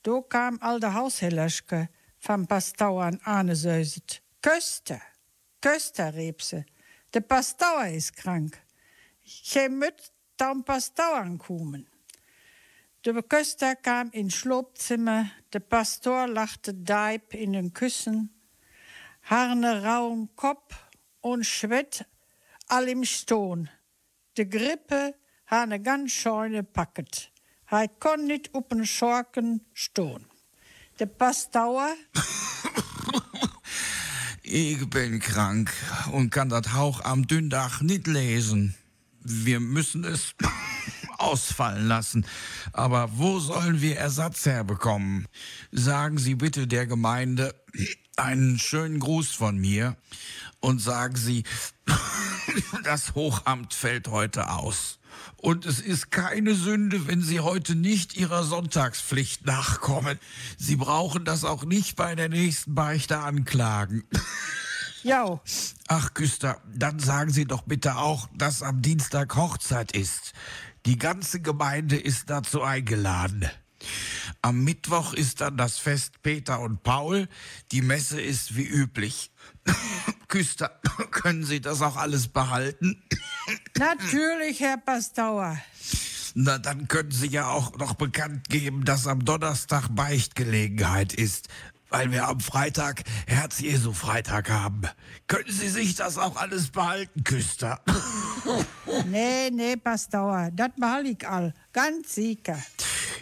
Do 0.00 0.22
kam 0.22 0.56
al 0.60 0.78
de 0.78 0.86
huishellerske 0.86 1.90
van 2.18 2.46
pastauer 2.46 3.18
aan 3.20 3.56
zeuzet. 3.56 4.22
Kuster, 4.40 5.12
kuster, 5.58 6.10
riep 6.10 6.40
ze. 6.40 6.64
De 7.10 7.20
pastauer 7.20 7.86
is 7.86 8.10
krank. 8.10 8.63
Gij 9.24 9.68
moet 9.68 10.12
dan 10.36 10.62
pastauer 10.62 11.36
komen. 11.36 11.88
De 13.00 13.24
Köster 13.26 13.76
kam 13.76 14.08
in 14.10 14.30
Schlafzimmer, 14.30 15.42
der 15.48 15.60
Pastor 15.60 16.28
lachte 16.28 16.82
deib 16.82 17.34
in 17.34 17.52
den 17.52 17.72
Küssen, 17.72 18.44
harne 19.20 19.82
rauen 19.82 20.30
Kopf 20.34 20.88
und 21.20 21.44
Schwett 21.44 22.06
all 22.66 22.88
im 22.88 23.04
Stohn. 23.04 23.68
De 24.32 24.48
Grippe 24.48 25.16
hane 25.46 25.80
ganz 25.80 26.12
scheune 26.12 26.62
packet. 26.62 27.30
Hij 27.64 27.88
kon 27.98 28.26
nicht 28.26 28.54
up'n 28.54 28.86
Schorken 28.86 29.66
stohn. 29.72 30.26
Der 30.98 31.06
Pastor 31.06 31.94
Ich 34.42 34.90
bin 34.90 35.20
krank 35.20 35.72
und 36.12 36.30
kann 36.30 36.48
das 36.48 36.72
Hauch 36.72 37.04
am 37.04 37.26
Dündach 37.26 37.80
nicht 37.80 38.06
lesen. 38.06 38.74
Wir 39.24 39.58
müssen 39.58 40.04
es 40.04 40.34
ausfallen 41.18 41.88
lassen. 41.88 42.26
Aber 42.72 43.10
wo 43.16 43.40
sollen 43.40 43.80
wir 43.80 43.96
Ersatz 43.96 44.46
herbekommen? 44.46 45.26
Sagen 45.72 46.18
Sie 46.18 46.34
bitte 46.34 46.66
der 46.66 46.86
Gemeinde 46.86 47.54
einen 48.16 48.58
schönen 48.58 49.00
Gruß 49.00 49.32
von 49.32 49.56
mir 49.58 49.96
und 50.60 50.80
sagen 50.80 51.16
Sie, 51.16 51.44
das 52.84 53.14
Hochamt 53.14 53.74
fällt 53.74 54.08
heute 54.08 54.50
aus. 54.50 54.98
Und 55.36 55.66
es 55.66 55.80
ist 55.80 56.10
keine 56.10 56.54
Sünde, 56.54 57.06
wenn 57.06 57.22
Sie 57.22 57.40
heute 57.40 57.74
nicht 57.74 58.16
Ihrer 58.16 58.44
Sonntagspflicht 58.44 59.46
nachkommen. 59.46 60.18
Sie 60.58 60.76
brauchen 60.76 61.24
das 61.24 61.44
auch 61.44 61.64
nicht 61.64 61.96
bei 61.96 62.14
der 62.14 62.28
nächsten 62.28 62.74
Beichte 62.74 63.18
anklagen. 63.18 64.04
Ja. 65.04 65.38
Ach, 65.88 66.14
Küster, 66.14 66.62
dann 66.74 66.98
sagen 66.98 67.30
Sie 67.30 67.44
doch 67.44 67.62
bitte 67.62 67.96
auch, 67.96 68.26
dass 68.34 68.62
am 68.62 68.80
Dienstag 68.80 69.36
Hochzeit 69.36 69.92
ist. 69.92 70.32
Die 70.86 70.98
ganze 70.98 71.40
Gemeinde 71.40 71.96
ist 71.96 72.30
dazu 72.30 72.62
eingeladen. 72.62 73.48
Am 74.40 74.64
Mittwoch 74.64 75.12
ist 75.12 75.42
dann 75.42 75.58
das 75.58 75.78
Fest 75.78 76.22
Peter 76.22 76.60
und 76.60 76.82
Paul. 76.82 77.28
Die 77.70 77.82
Messe 77.82 78.20
ist 78.20 78.56
wie 78.56 78.66
üblich. 78.66 79.30
Küster, 80.28 80.80
können 81.10 81.44
Sie 81.44 81.60
das 81.60 81.82
auch 81.82 81.96
alles 81.96 82.28
behalten? 82.28 83.02
Natürlich, 83.78 84.60
Herr 84.60 84.78
Pastor. 84.78 85.58
Na, 86.34 86.58
dann 86.58 86.88
können 86.88 87.12
Sie 87.12 87.28
ja 87.28 87.48
auch 87.48 87.76
noch 87.76 87.94
bekannt 87.94 88.48
geben, 88.48 88.84
dass 88.84 89.06
am 89.06 89.24
Donnerstag 89.24 89.88
Beichtgelegenheit 89.94 91.12
ist, 91.12 91.48
weil 91.94 92.10
wir 92.10 92.26
am 92.26 92.40
Freitag 92.40 93.04
Herz-Jesu-Freitag 93.28 94.50
haben. 94.50 94.82
Können 95.28 95.48
Sie 95.48 95.68
sich 95.68 95.94
das 95.94 96.18
auch 96.18 96.36
alles 96.36 96.70
behalten, 96.70 97.22
Küster? 97.24 97.80
Nee, 99.06 99.50
nee, 99.50 99.76
Pastor, 99.76 100.50
das 100.52 100.68
behal 100.78 101.06
ich 101.06 101.26
all. 101.26 101.54
Ganz 101.72 102.14
sicher. 102.14 102.58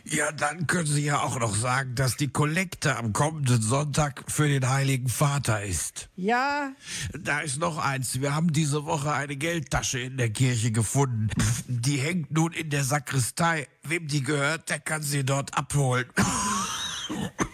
Ja, 0.05 0.33
dann 0.33 0.66
können 0.66 0.87
Sie 0.87 1.05
ja 1.05 1.20
auch 1.20 1.39
noch 1.39 1.55
sagen, 1.55 1.95
dass 1.95 2.16
die 2.16 2.27
Kollekte 2.27 2.97
am 2.97 3.12
kommenden 3.12 3.62
Sonntag 3.62 4.25
für 4.27 4.49
den 4.49 4.68
Heiligen 4.68 5.09
Vater 5.09 5.62
ist. 5.62 6.09
Ja, 6.16 6.73
Da 7.16 7.39
ist 7.41 7.59
noch 7.59 7.79
eins. 7.79 8.20
Wir 8.20 8.35
haben 8.35 8.53
diese 8.53 8.85
Woche 8.85 9.12
eine 9.12 9.37
Geldtasche 9.37 10.01
in 10.01 10.16
der 10.16 10.31
Kirche 10.31 10.73
gefunden. 10.73 11.29
Die 11.68 11.99
hängt 11.99 12.33
nun 12.33 12.53
in 12.53 12.70
der 12.70 12.83
Sakristei. 12.83 13.68
Wem 13.85 14.09
die 14.09 14.23
gehört, 14.25 14.70
der 14.70 14.81
kann 14.81 15.03
sie 15.03 15.25
dort 15.25 15.57
abholen. 15.57 16.07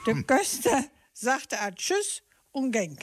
der 0.07 0.23
Köster 0.23 0.85
sagte 1.21 1.61
a 1.61 1.71
Tschüss 1.71 2.23
und 2.53 2.73
ging. 2.73 2.99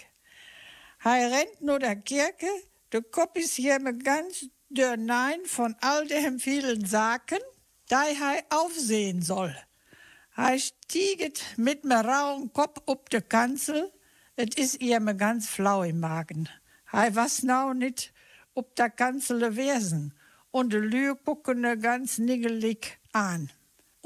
Hij 0.99 1.26
rennt 1.26 1.61
nur 1.61 1.80
der 1.80 1.97
Kirche, 1.97 2.49
der 2.91 3.03
Kopf 3.03 3.36
ist 3.36 3.55
hier 3.55 3.80
ganz 3.80 4.45
dürnein 4.70 5.45
von 5.45 5.76
all 5.82 6.07
dem 6.07 6.39
vielen 6.39 6.86
Saken, 6.86 7.39
da 7.89 8.03
hij 8.03 8.43
aufsehen 8.49 9.22
soll. 9.22 9.55
Hij 10.30 10.57
stieget 10.59 11.43
mit 11.57 11.84
mir 11.84 12.03
rauen 12.03 12.51
Kopf 12.51 12.82
up 12.88 13.09
de 13.09 13.22
Kanzel, 13.22 13.91
et 14.36 14.57
is 14.57 14.76
ihr 14.76 14.99
mir 14.99 15.16
ganz 15.16 15.47
flau 15.47 15.84
im 15.84 15.99
Magen. 15.99 16.49
Hij 16.86 17.16
was 17.16 17.43
nau 17.43 17.74
nit 17.74 18.11
up 18.55 18.76
der 18.76 18.89
Kanzel 18.89 19.55
wesen 19.55 20.13
und 20.51 20.74
de 20.74 20.80
Lü 20.80 21.16
gucken 21.26 21.59
ne 21.59 21.78
ganz 21.78 22.18
niggelig 22.18 22.97
an. 23.11 23.51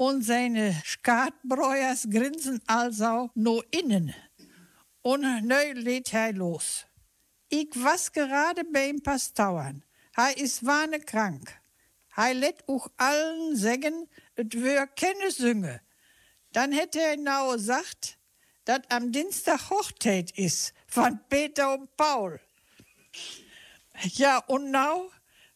Und 0.00 0.22
seine 0.24 0.80
Skatbreuers 0.82 2.08
grinsen 2.08 2.62
also 2.66 3.28
no 3.34 3.62
innen. 3.70 4.14
Und 5.02 5.44
neu 5.46 5.72
lädt 5.74 6.14
hij 6.14 6.32
los. 6.32 6.86
Ich 7.50 7.68
was 7.74 8.10
gerade 8.10 8.64
beim 8.64 9.02
Pastauern. 9.02 9.84
Hij 10.12 10.32
is 10.36 10.62
wane 10.62 11.00
krank. 11.00 11.60
Hij 12.14 12.32
let 12.34 12.66
auch 12.66 12.88
allen 12.96 13.56
sagen, 13.58 14.08
et 14.36 14.54
wär 14.54 14.86
keine 14.86 15.30
Sünge. 15.30 15.82
Dann 16.52 16.72
hätte 16.72 17.00
er 17.00 17.18
nau 17.18 17.52
gesagt, 17.52 18.16
dat 18.64 18.90
am 18.90 19.12
Dienstag 19.12 19.68
Hochzeit 19.68 20.30
is 20.30 20.72
von 20.86 21.20
Peter 21.28 21.74
und 21.74 21.94
Paul. 21.96 22.40
Ja, 24.14 24.38
und 24.46 24.70
nau, 24.70 25.10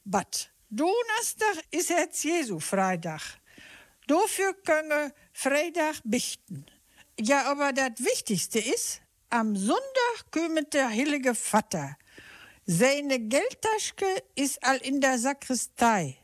bat, 0.05 0.51
Donnerstag 0.69 1.65
is 1.71 1.89
Herz 1.89 2.23
Jesu 2.23 2.61
Freitag. 2.61 3.41
Dafür 4.07 4.55
können 4.65 5.13
Freitag 5.33 6.01
bichten. 6.05 6.67
Ja, 7.19 7.51
aber 7.51 7.73
das 7.73 7.93
Wichtigste 7.99 8.59
ist, 8.59 9.01
am 9.31 9.57
Sonntag 9.57 10.31
kümmert 10.31 10.75
der 10.75 10.89
Heilige 10.89 11.35
Vater. 11.35 11.97
Seine 12.67 13.19
Geldtasche 13.19 14.23
ist 14.35 14.63
all 14.63 14.77
in 14.79 15.01
der 15.01 15.19
Sakristei. 15.19 16.19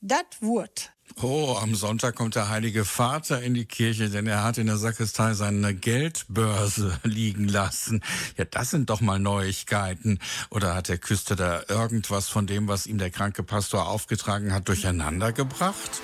Das 0.00 0.24
Wort. 0.40 0.92
Oh, 1.20 1.56
am 1.60 1.74
Sonntag 1.74 2.16
kommt 2.16 2.34
der 2.34 2.48
Heilige 2.48 2.84
Vater 2.84 3.42
in 3.42 3.54
die 3.54 3.66
Kirche, 3.66 4.10
denn 4.10 4.26
er 4.26 4.42
hat 4.42 4.58
in 4.58 4.66
der 4.66 4.76
Sakristei 4.78 5.34
seine 5.34 5.74
Geldbörse 5.74 6.98
liegen 7.04 7.48
lassen. 7.48 8.02
Ja, 8.36 8.44
das 8.44 8.70
sind 8.70 8.90
doch 8.90 9.00
mal 9.00 9.18
Neuigkeiten. 9.18 10.18
Oder 10.50 10.74
hat 10.74 10.88
der 10.88 10.98
Küster 10.98 11.36
da 11.36 11.62
irgendwas 11.68 12.28
von 12.28 12.46
dem, 12.46 12.68
was 12.68 12.86
ihm 12.86 12.98
der 12.98 13.10
kranke 13.10 13.42
Pastor 13.42 13.88
aufgetragen 13.88 14.52
hat, 14.52 14.68
durcheinander 14.68 15.32
gebracht? 15.32 16.00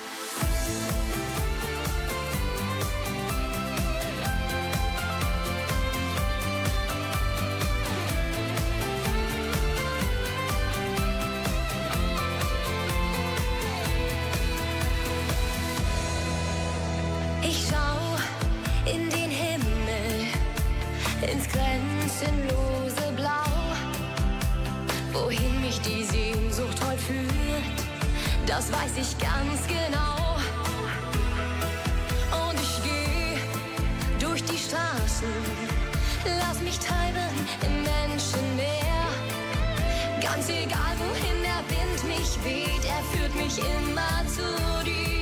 Mich 36.69 36.79
treiben 36.81 37.35
im 37.65 37.83
Menschenmeer. 37.83 39.09
Ganz 40.21 40.49
egal 40.51 40.95
wohin 40.99 41.43
der 41.43 41.63
Wind 41.71 42.05
mich 42.05 42.45
weht, 42.45 42.85
er 42.85 43.03
führt 43.11 43.35
mich 43.35 43.59
immer 43.59 44.27
zu 44.27 44.85
dir. 44.85 45.18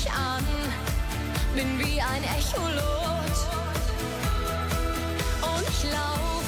mich 0.00 0.12
an, 0.12 0.44
bin 1.54 1.78
wie 1.78 2.00
ein 2.00 2.22
Echolot. 2.38 3.36
Und 5.42 5.68
ich 5.68 5.84
lauf 5.92 6.44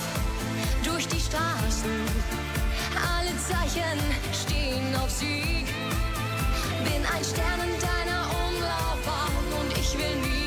durch 0.84 1.06
die 1.08 1.20
Straßen, 1.20 1.90
alle 3.16 3.36
Zeichen 3.38 3.98
stehen 4.32 4.94
auf 4.96 5.10
Sieg. 5.10 5.66
Bin 6.84 7.04
ein 7.14 7.24
Stern 7.24 7.60
in 7.68 7.80
deiner 7.80 8.24
Umlaufbahn 8.46 9.60
und 9.60 9.78
ich 9.78 9.98
will 9.98 10.16
nie. 10.22 10.41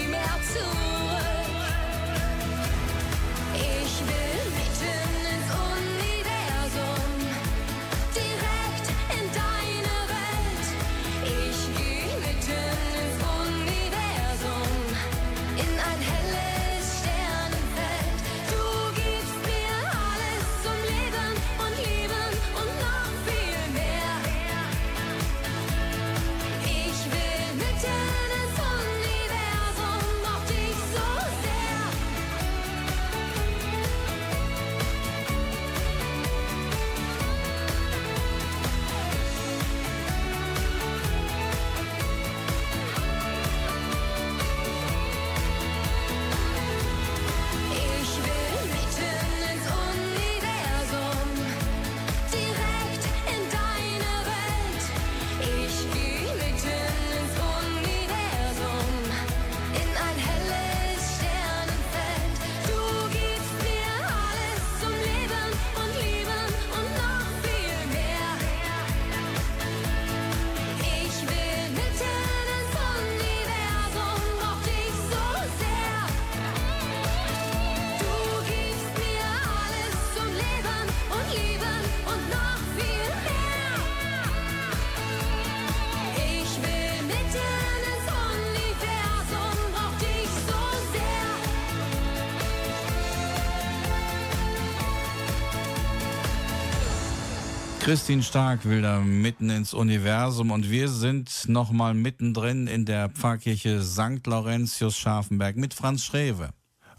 Christine 97.86 98.24
Stark 98.24 98.66
will 98.66 98.82
da 98.82 99.00
mitten 99.00 99.52
ins 99.52 99.76
Universum 99.76 100.50
und 100.50 100.72
wir 100.72 100.90
sind 100.90 101.48
noch 101.48 101.70
mal 101.70 101.94
mittendrin 101.94 102.66
in 102.66 102.84
der 102.84 103.10
Pfarrkirche 103.10 103.84
St. 103.84 104.26
Laurentius 104.26 104.98
Scharfenberg 104.98 105.56
mit 105.56 105.76
Franz 105.76 106.04
Schrewe. 106.04 106.50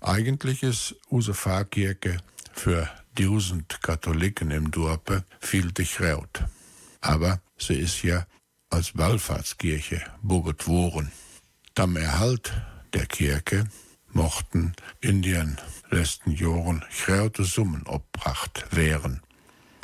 Eigentlich 0.01 0.63
ist 0.63 0.95
unsere 1.09 1.35
Pfarrkirche 1.35 2.19
für 2.53 2.89
1000 3.19 3.83
Katholiken 3.83 4.53
im 4.53 4.71
Dorpe 4.71 5.25
viel 5.41 5.73
dichraut. 5.73 6.45
Aber 7.01 7.41
sie 7.59 7.75
ist 7.75 8.05
ja 8.05 8.25
als 8.71 8.97
Wallfahrtskirche 8.97 10.03
buget 10.23 10.69
worden. 10.69 11.11
Am 11.75 11.97
Erhalt 11.97 12.53
der 12.95 13.07
Kirche 13.07 13.65
mochten 14.13 14.73
in 15.01 15.21
den 15.21 15.57
letzten 15.91 16.31
Jahren 16.31 16.85
große 17.05 17.43
Summen 17.43 17.85
abgebracht 17.89 18.67
werden. 18.71 19.21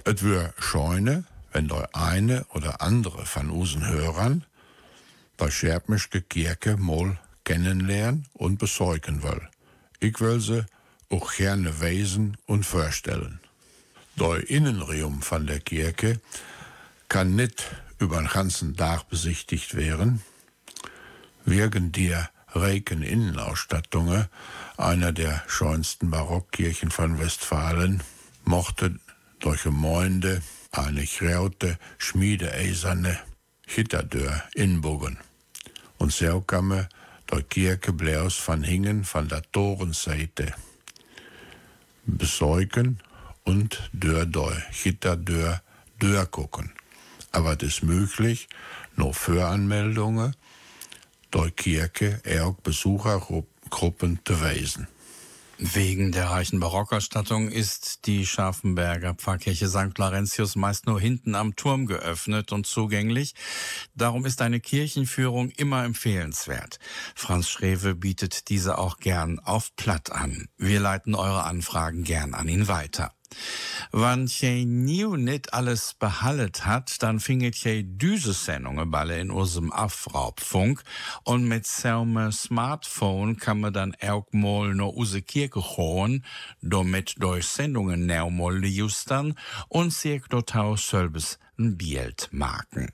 Es 0.04 0.22
wäre 0.24 0.52
scheune, 0.58 1.24
wenn 1.52 1.68
der 1.68 1.94
eine 1.94 2.44
oder 2.54 2.80
andere 2.80 3.24
von 3.24 3.50
unseren 3.50 3.86
Hörern 3.88 4.44
der 5.38 5.50
Scherpmische 5.50 6.22
Kirche 6.22 6.76
mal 6.76 7.18
kennenlernen 7.44 8.26
und 8.32 8.58
besorgen 8.58 9.22
will. 9.22 9.40
Ich 10.00 10.20
will 10.20 10.40
sie 10.40 10.64
auch 11.10 11.32
gerne 11.34 11.80
wesen 11.80 12.36
und 12.46 12.64
vorstellen. 12.64 13.40
Der 14.16 14.48
Innenraum 14.50 15.22
von 15.22 15.46
der 15.46 15.60
Kirche 15.60 16.20
kann 17.08 17.36
nicht 17.36 17.64
über 17.98 18.18
den 18.18 18.28
ganzen 18.28 18.76
Tag 18.76 19.08
besichtigt 19.08 19.76
werden. 19.76 20.22
Wegen 21.44 21.92
der 21.92 22.28
reichen 22.48 23.02
Innenausstattungen 23.02 24.26
einer 24.76 25.12
der 25.12 25.42
schönsten 25.46 26.10
Barockkirchen 26.10 26.90
von 26.90 27.18
Westfalen 27.18 28.02
mochte 28.44 28.98
durch 29.42 29.64
Gemeinde 29.64 30.40
eine 30.70 31.04
graute, 31.04 31.78
schmiedeeiserne 31.98 33.18
Gitterdeur 33.66 34.42
inbogen. 34.54 35.18
Und 35.98 36.12
so 36.12 36.40
kam 36.40 36.72
er 36.72 36.88
der 37.30 37.42
Kirche 37.42 37.92
blaus 37.92 38.40
van 38.46 38.62
Hingen 38.62 39.04
von 39.04 39.28
der 39.28 39.42
Torenseite 39.52 40.54
besäugen 42.06 43.00
und 43.44 43.90
dör 43.92 44.26
deu, 44.26 44.54
Gitterdeur, 44.82 45.62
dör 46.00 46.26
gucken. 46.26 46.72
Aber 47.32 47.56
das 47.56 47.68
ist 47.68 47.82
möglich, 47.82 48.48
nur 48.96 49.14
Voranmeldungen 49.14 50.34
der 51.34 51.50
Kirche 51.50 52.20
auch 52.42 52.54
Besuchergruppen 52.54 54.20
zu 54.24 54.40
weisen. 54.40 54.86
Wegen 55.58 56.12
der 56.12 56.30
reichen 56.30 56.60
Barockausstattung 56.60 57.48
ist 57.48 58.06
die 58.06 58.26
Scharfenberger 58.26 59.14
Pfarrkirche 59.14 59.68
St. 59.68 59.96
Laurentius 59.96 60.56
meist 60.56 60.86
nur 60.86 61.00
hinten 61.00 61.34
am 61.34 61.54
Turm 61.56 61.86
geöffnet 61.86 62.52
und 62.52 62.66
zugänglich. 62.66 63.34
Darum 63.94 64.24
ist 64.26 64.42
eine 64.42 64.60
Kirchenführung 64.60 65.50
immer 65.50 65.84
empfehlenswert. 65.84 66.78
Franz 67.14 67.48
Schrewe 67.48 67.94
bietet 67.94 68.48
diese 68.48 68.78
auch 68.78 68.96
gern 68.96 69.38
auf 69.38 69.76
Platt 69.76 70.10
an. 70.10 70.48
Wir 70.56 70.80
leiten 70.80 71.14
eure 71.14 71.44
Anfragen 71.44 72.02
gern 72.02 72.34
an 72.34 72.48
ihn 72.48 72.68
weiter. 72.68 73.12
Wann 73.90 74.26
je 74.26 74.64
nie 74.64 75.04
nicht 75.04 75.52
alles 75.52 75.94
behallet 75.94 76.66
hat, 76.66 77.02
dann 77.02 77.20
finget 77.20 77.56
je 77.56 77.82
diese 77.82 78.32
Sendungen 78.32 78.90
balle 78.90 79.20
in 79.20 79.30
unserem 79.30 79.72
Afraubfunk 79.72 80.82
und 81.24 81.46
mit 81.46 81.66
seinem 81.66 82.32
Smartphone 82.32 83.36
kann 83.36 83.60
man 83.60 83.72
dann 83.72 83.94
auch 84.00 84.26
mal 84.32 84.74
noch 84.74 84.92
use 84.94 85.22
Kirche 85.22 85.76
hören, 85.76 86.24
damit 86.60 87.14
durch 87.18 87.46
Sendungen 87.46 88.06
näher 88.06 88.30
mal 88.30 88.64
justern 88.64 89.34
und 89.68 89.92
sich 89.92 90.22
dort 90.28 90.54
auch 90.56 90.78
selbst 90.78 91.38
ein 91.58 91.76
Bild 91.76 92.28
machen. 92.32 92.92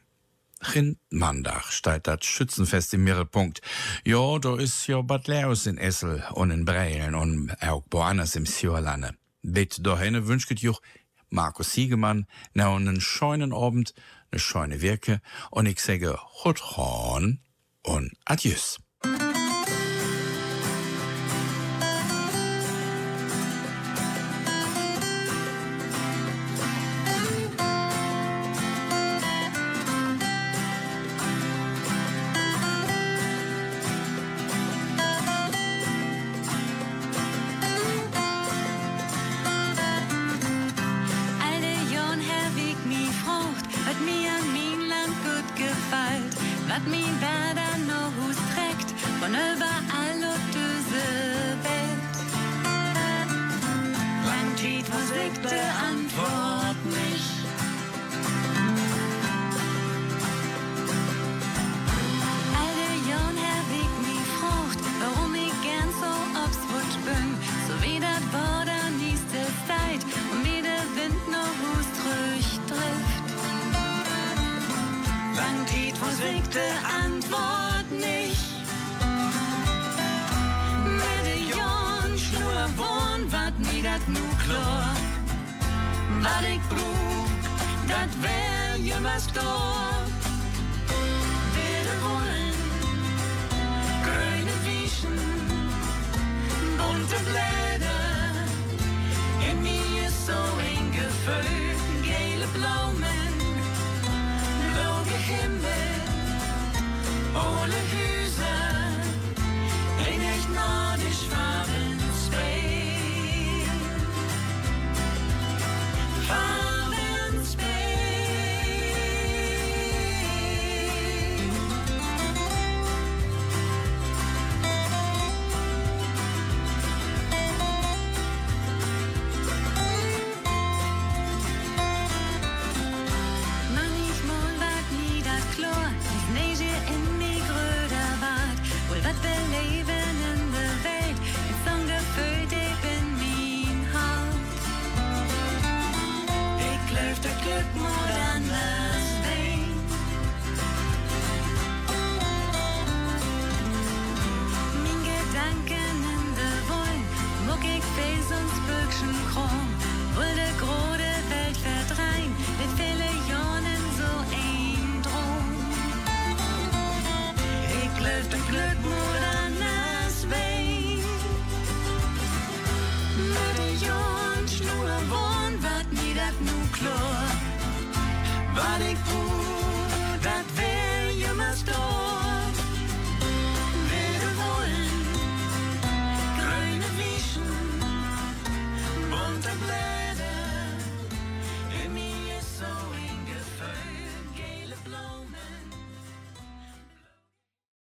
Rindmandach 0.61 1.71
steht 1.71 2.07
das 2.07 2.25
Schützenfest 2.25 2.95
im 2.95 3.05
Mittelpunkt. 3.05 3.61
Ja, 4.05 4.39
da 4.39 4.57
ist 4.57 4.87
ja 4.89 5.01
Bad 5.03 5.29
Leus 5.29 5.67
in 5.67 5.79
Essel 5.79 6.25
und 6.33 6.51
in 6.51 6.65
Breilen 6.65 7.15
und 7.15 7.55
auch 7.63 7.85
woanders 7.91 8.35
im 8.35 8.47
Sjörlande. 8.47 9.15
Bitte 9.43 9.83
dahin 9.83 10.27
wünscht 10.27 10.51
joch 10.61 10.81
Markus 11.31 11.73
Siegemann 11.73 12.27
na 12.55 12.75
einen 12.75 13.01
scheunen 13.01 13.53
Abend, 13.53 13.95
ne 14.33 14.39
scheune 14.39 14.81
Wirke 14.81 15.21
und 15.51 15.67
ich 15.67 15.81
sage 15.81 16.19
Hutron 16.45 17.41
und 17.83 18.13
Adieus. 18.25 18.79